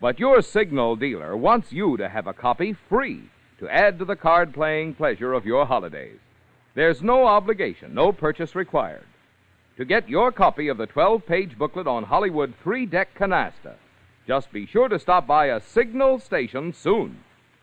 But 0.00 0.18
your 0.18 0.40
signal 0.40 0.96
dealer 0.96 1.36
wants 1.36 1.72
you 1.72 1.98
to 1.98 2.08
have 2.08 2.26
a 2.26 2.32
copy 2.32 2.74
free 2.88 3.24
to 3.58 3.68
add 3.68 3.98
to 3.98 4.06
the 4.06 4.16
card 4.16 4.54
playing 4.54 4.94
pleasure 4.94 5.34
of 5.34 5.44
your 5.44 5.66
holidays. 5.66 6.20
There's 6.74 7.02
no 7.02 7.26
obligation, 7.26 7.92
no 7.92 8.12
purchase 8.12 8.54
required. 8.54 9.04
To 9.76 9.84
get 9.84 10.08
your 10.08 10.32
copy 10.32 10.68
of 10.68 10.78
the 10.78 10.86
12 10.86 11.26
page 11.26 11.58
booklet 11.58 11.86
on 11.86 12.04
Hollywood 12.04 12.54
three 12.62 12.86
deck 12.86 13.14
canasta, 13.14 13.74
just 14.30 14.52
be 14.52 14.64
sure 14.64 14.88
to 14.88 14.96
stop 14.96 15.26
by 15.26 15.46
a 15.46 15.60
signal 15.60 16.20
station 16.20 16.72
soon 16.72 17.18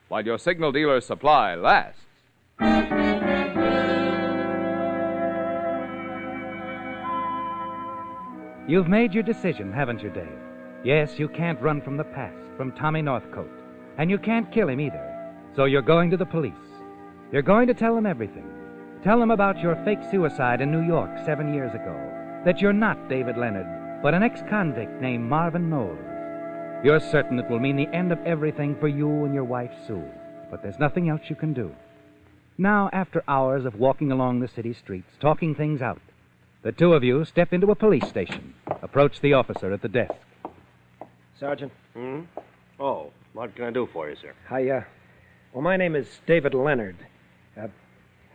while 0.09 0.25
your 0.25 0.37
signal 0.37 0.69
dealer's 0.69 1.05
supply 1.05 1.55
lasts. 1.55 2.01
You've 8.67 8.89
made 8.89 9.13
your 9.13 9.23
decision, 9.23 9.71
haven't 9.71 10.03
you, 10.03 10.09
Dave? 10.09 10.27
Yes, 10.83 11.17
you 11.17 11.29
can't 11.29 11.61
run 11.61 11.81
from 11.81 11.95
the 11.95 12.03
past, 12.03 12.35
from 12.57 12.73
Tommy 12.73 13.01
Northcote. 13.01 13.49
And 13.97 14.09
you 14.11 14.17
can't 14.17 14.51
kill 14.51 14.67
him 14.67 14.81
either. 14.81 15.39
So 15.55 15.63
you're 15.63 15.81
going 15.81 16.11
to 16.11 16.17
the 16.17 16.25
police. 16.25 16.51
You're 17.31 17.43
going 17.43 17.67
to 17.67 17.73
tell 17.73 17.95
them 17.95 18.05
everything. 18.05 18.43
Tell 19.05 19.21
them 19.21 19.31
about 19.31 19.61
your 19.61 19.81
fake 19.85 20.03
suicide 20.11 20.59
in 20.59 20.69
New 20.73 20.85
York 20.85 21.11
seven 21.25 21.53
years 21.53 21.73
ago. 21.73 21.95
That 22.43 22.59
you're 22.59 22.73
not 22.73 23.07
David 23.07 23.37
Leonard, 23.37 24.01
but 24.03 24.13
an 24.13 24.21
ex 24.21 24.41
convict 24.49 25.01
named 25.01 25.23
Marvin 25.23 25.69
Knowles. 25.69 26.16
You're 26.83 26.99
certain 26.99 27.39
it 27.39 27.49
will 27.49 27.59
mean 27.59 27.75
the 27.75 27.93
end 27.95 28.11
of 28.11 28.19
everything 28.25 28.75
for 28.79 28.87
you 28.87 29.25
and 29.25 29.33
your 29.33 29.43
wife, 29.43 29.71
Sue. 29.87 30.03
But 30.51 30.61
there's 30.61 30.79
nothing 30.79 31.09
else 31.09 31.21
you 31.27 31.35
can 31.35 31.53
do. 31.53 31.75
Now, 32.57 32.89
after 32.93 33.23
hours 33.27 33.65
of 33.65 33.75
walking 33.75 34.11
along 34.11 34.39
the 34.39 34.47
city 34.47 34.73
streets, 34.73 35.09
talking 35.19 35.55
things 35.55 35.81
out, 35.81 36.01
the 36.63 36.71
two 36.71 36.93
of 36.93 37.03
you 37.03 37.25
step 37.25 37.51
into 37.51 37.71
a 37.71 37.75
police 37.75 38.07
station, 38.07 38.53
approach 38.81 39.19
the 39.21 39.33
officer 39.33 39.71
at 39.73 39.81
the 39.81 39.87
desk. 39.89 40.13
Sergeant, 41.39 41.71
Hmm? 41.93 42.21
Oh, 42.79 43.11
what 43.33 43.55
can 43.55 43.65
I 43.65 43.71
do 43.71 43.87
for 43.91 44.09
you, 44.09 44.15
sir? 44.15 44.33
I, 44.49 44.69
uh, 44.69 44.83
well, 45.53 45.63
my 45.63 45.77
name 45.77 45.95
is 45.95 46.07
David 46.27 46.53
Leonard. 46.53 46.95
Uh, 47.59 47.67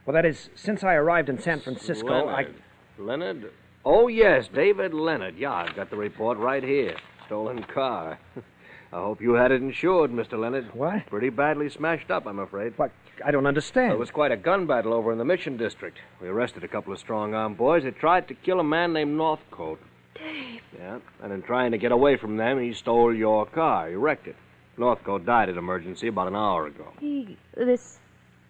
well, 0.04 0.14
that 0.14 0.26
is, 0.26 0.50
since 0.56 0.82
I 0.82 0.94
arrived 0.94 1.28
in 1.28 1.40
San 1.40 1.60
Francisco, 1.60 2.26
I. 2.28 2.42
Leonard. 2.42 2.54
Leonard? 2.98 3.52
Oh, 3.84 4.08
yes, 4.08 4.48
David 4.52 4.94
Leonard. 4.94 5.36
Yeah, 5.36 5.52
I've 5.52 5.74
got 5.76 5.90
the 5.90 5.96
report 5.96 6.38
right 6.38 6.62
here. 6.62 6.96
Stolen 7.32 7.64
car. 7.64 8.18
I 8.92 8.96
hope 8.96 9.22
you 9.22 9.32
had 9.32 9.52
it 9.52 9.62
insured, 9.62 10.10
Mr. 10.10 10.38
Leonard. 10.38 10.66
What? 10.74 11.06
Pretty 11.06 11.30
badly 11.30 11.70
smashed 11.70 12.10
up, 12.10 12.26
I'm 12.26 12.38
afraid. 12.38 12.74
What? 12.76 12.90
I 13.24 13.30
don't 13.30 13.46
understand. 13.46 13.94
It 13.94 13.98
was 13.98 14.10
quite 14.10 14.32
a 14.32 14.36
gun 14.36 14.66
battle 14.66 14.92
over 14.92 15.10
in 15.12 15.16
the 15.16 15.24
Mission 15.24 15.56
District. 15.56 15.96
We 16.20 16.28
arrested 16.28 16.62
a 16.62 16.68
couple 16.68 16.92
of 16.92 16.98
strong 16.98 17.32
arm 17.32 17.54
boys 17.54 17.84
that 17.84 17.98
tried 17.98 18.28
to 18.28 18.34
kill 18.34 18.60
a 18.60 18.64
man 18.64 18.92
named 18.92 19.16
Northcote. 19.16 19.80
Dave. 20.14 20.60
Yeah, 20.78 20.98
and 21.22 21.32
in 21.32 21.40
trying 21.40 21.70
to 21.70 21.78
get 21.78 21.90
away 21.90 22.18
from 22.18 22.36
them, 22.36 22.60
he 22.60 22.74
stole 22.74 23.14
your 23.14 23.46
car. 23.46 23.88
He 23.88 23.94
wrecked 23.94 24.26
it. 24.26 24.36
Northcote 24.76 25.24
died 25.24 25.48
at 25.48 25.56
emergency 25.56 26.08
about 26.08 26.28
an 26.28 26.36
hour 26.36 26.66
ago. 26.66 26.92
He. 27.00 27.38
This. 27.56 27.98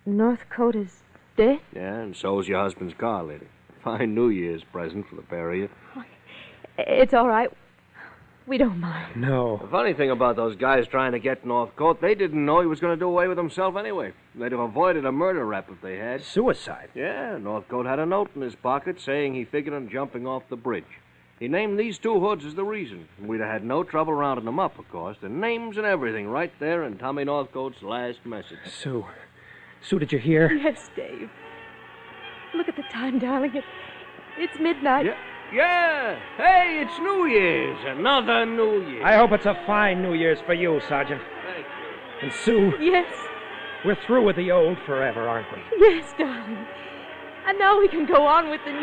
Northcote 0.07 0.75
is 0.75 1.05
dead? 1.37 1.61
Yeah, 1.73 2.01
and 2.01 2.16
so's 2.16 2.49
your 2.49 2.61
husband's 2.61 2.95
car, 2.95 3.23
lady. 3.23 3.47
Fine 3.85 4.12
New 4.16 4.31
Year's 4.31 4.64
present 4.64 5.09
for 5.09 5.14
the 5.14 5.23
pair 5.23 5.53
of 5.53 5.57
you. 5.57 5.68
It's 6.79 7.14
all 7.14 7.29
right. 7.29 7.49
We 8.46 8.59
don't 8.59 8.81
mind. 8.81 9.16
No. 9.16 9.59
The 9.59 9.68
funny 9.68 9.94
thing 9.94 10.11
about 10.11 10.37
those 10.37 10.57
guys 10.57 10.88
trying 10.88 11.12
to 11.12 11.18
get 11.20 11.46
Northcote, 11.46 12.00
they 12.00 12.14
didn't 12.14 12.44
know 12.44 12.61
he 12.61 12.66
was 12.66 12.81
going 12.81 12.94
to 12.96 13.00
do 13.00 13.09
away 13.09 13.28
with 13.28 13.38
himself 13.38 13.76
anyway. 13.76 14.12
They'd 14.35 14.52
have 14.52 14.61
avoided 14.61 15.05
a 15.05 15.12
murder 15.12 15.46
rap 15.46 15.68
if 15.70 15.81
they 15.81 15.96
had. 15.96 16.24
Suicide. 16.24 16.88
Yeah, 16.94 17.38
Northcote 17.38 17.87
had 17.87 18.00
a 18.00 18.07
note 18.07 18.31
in 18.35 18.42
his 18.42 18.57
pocket 18.57 19.00
saying 19.00 19.35
he 19.35 19.44
figured 19.44 19.74
on 19.74 19.88
jumping 19.88 20.26
off 20.26 20.42
the 20.48 20.57
bridge. 20.57 20.85
He 21.38 21.48
named 21.48 21.78
these 21.78 21.98
two 21.98 22.20
hoods 22.20 22.44
as 22.44 22.55
the 22.55 22.64
reason. 22.64 23.09
We'd 23.20 23.40
have 23.40 23.50
had 23.50 23.64
no 23.64 23.83
trouble 23.85 24.12
rounding 24.12 24.44
them 24.44 24.61
up, 24.61 24.78
of 24.78 24.88
course. 24.90 25.16
The 25.20 25.28
names 25.28 25.76
and 25.76 25.87
everything 25.87 26.28
right 26.28 26.52
there 26.61 26.85
in 26.85 26.98
Tommy 26.98 27.24
Northcote's 27.24 27.83
last 27.83 28.24
message. 28.24 28.59
Sue. 28.64 29.07
Sue, 29.81 29.98
did 29.98 30.12
you 30.12 30.18
hear? 30.18 30.52
Yes, 30.52 30.88
Dave. 30.94 31.31
Look 32.55 32.68
at 32.68 32.76
the 32.76 32.85
time, 32.92 33.18
darling. 33.18 33.57
It, 33.57 33.64
it's 34.38 34.59
midnight. 34.61 35.07
Yeah, 35.07 35.16
yeah. 35.53 36.19
Hey, 36.37 36.83
it's 36.85 36.99
New 36.99 37.27
Year's. 37.27 37.79
Another 37.87 38.47
New 38.47 38.83
Year. 38.88 39.05
I 39.05 39.17
hope 39.17 39.33
it's 39.33 39.47
a 39.47 39.55
fine 39.67 40.03
New 40.03 40.15
Year's 40.15 40.38
for 40.47 40.55
you, 40.55 40.81
Sergeant. 40.88 41.21
Thank 41.45 41.67
you. 41.67 42.23
And 42.23 42.33
Sue, 42.45 42.73
Yes, 42.81 43.12
we're 43.85 43.97
through 44.07 44.25
with 44.25 44.37
the 44.37 44.51
old 44.53 44.79
forever, 44.87 45.29
aren't 45.29 45.47
we? 45.53 45.61
yes, 45.79 46.12
darling. 46.19 46.67
And 47.47 47.59
now 47.59 47.79
we 47.81 47.88
can 47.88 48.07
go 48.07 48.25
on 48.27 48.49
with 48.51 48.61
the 48.65 48.73
new. 48.73 48.79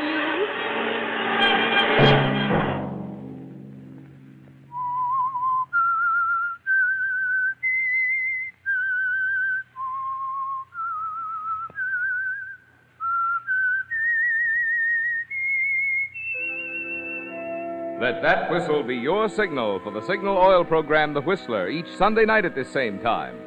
That 18.22 18.52
whistle 18.52 18.84
be 18.84 18.98
your 18.98 19.30
signal 19.30 19.80
for 19.80 19.92
the 19.92 20.06
Signal 20.06 20.36
Oil 20.36 20.66
program, 20.66 21.14
The 21.14 21.22
Whistler, 21.22 21.70
each 21.70 21.88
Sunday 21.96 22.26
night 22.26 22.44
at 22.44 22.54
this 22.54 22.70
same 22.70 23.00
time. 23.00 23.40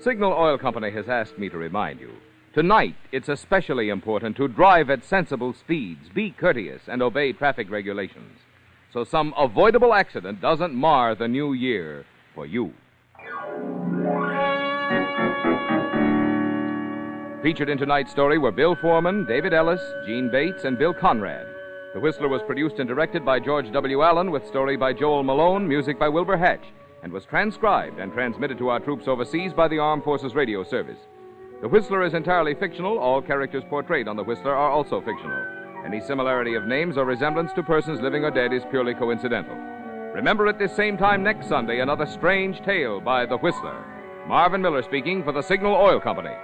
Signal 0.00 0.32
Oil 0.32 0.56
Company 0.56 0.90
has 0.92 1.10
asked 1.10 1.36
me 1.36 1.50
to 1.50 1.58
remind 1.58 2.00
you. 2.00 2.12
Tonight, 2.54 2.96
it's 3.12 3.28
especially 3.28 3.90
important 3.90 4.34
to 4.38 4.48
drive 4.48 4.88
at 4.88 5.04
sensible 5.04 5.52
speeds, 5.52 6.08
be 6.14 6.30
courteous, 6.30 6.80
and 6.88 7.02
obey 7.02 7.34
traffic 7.34 7.70
regulations. 7.70 8.38
So 8.94 9.04
some 9.04 9.34
avoidable 9.36 9.92
accident 9.92 10.40
doesn't 10.40 10.72
mar 10.72 11.14
the 11.14 11.28
new 11.28 11.52
year 11.52 12.06
for 12.34 12.46
you. 12.46 12.72
Featured 17.42 17.68
in 17.68 17.76
tonight's 17.76 18.10
story 18.10 18.38
were 18.38 18.52
Bill 18.52 18.74
Forman, 18.74 19.26
David 19.26 19.52
Ellis, 19.52 19.82
Jeanne 20.06 20.30
Bates, 20.30 20.64
and 20.64 20.78
Bill 20.78 20.94
Conrad. 20.94 21.46
The 21.98 22.04
Whistler 22.04 22.28
was 22.28 22.42
produced 22.42 22.78
and 22.78 22.86
directed 22.86 23.24
by 23.24 23.40
George 23.40 23.72
W. 23.72 24.02
Allen, 24.04 24.30
with 24.30 24.46
story 24.46 24.76
by 24.76 24.92
Joel 24.92 25.24
Malone, 25.24 25.66
music 25.66 25.98
by 25.98 26.08
Wilbur 26.08 26.36
Hatch, 26.36 26.62
and 27.02 27.12
was 27.12 27.24
transcribed 27.24 27.98
and 27.98 28.12
transmitted 28.12 28.56
to 28.58 28.68
our 28.68 28.78
troops 28.78 29.08
overseas 29.08 29.52
by 29.52 29.66
the 29.66 29.80
Armed 29.80 30.04
Forces 30.04 30.36
Radio 30.36 30.62
Service. 30.62 31.00
The 31.60 31.66
Whistler 31.66 32.04
is 32.04 32.14
entirely 32.14 32.54
fictional. 32.54 33.00
All 33.00 33.20
characters 33.20 33.64
portrayed 33.68 34.06
on 34.06 34.14
The 34.14 34.22
Whistler 34.22 34.54
are 34.54 34.70
also 34.70 35.00
fictional. 35.00 35.44
Any 35.84 36.00
similarity 36.00 36.54
of 36.54 36.68
names 36.68 36.96
or 36.96 37.04
resemblance 37.04 37.52
to 37.54 37.64
persons 37.64 38.00
living 38.00 38.22
or 38.22 38.30
dead 38.30 38.52
is 38.52 38.62
purely 38.70 38.94
coincidental. 38.94 39.56
Remember 40.14 40.46
at 40.46 40.60
this 40.60 40.76
same 40.76 40.96
time 40.96 41.24
next 41.24 41.48
Sunday 41.48 41.80
another 41.80 42.06
strange 42.06 42.62
tale 42.62 43.00
by 43.00 43.26
The 43.26 43.38
Whistler. 43.38 43.84
Marvin 44.28 44.62
Miller 44.62 44.84
speaking 44.84 45.24
for 45.24 45.32
the 45.32 45.42
Signal 45.42 45.74
Oil 45.74 45.98
Company. 45.98 46.36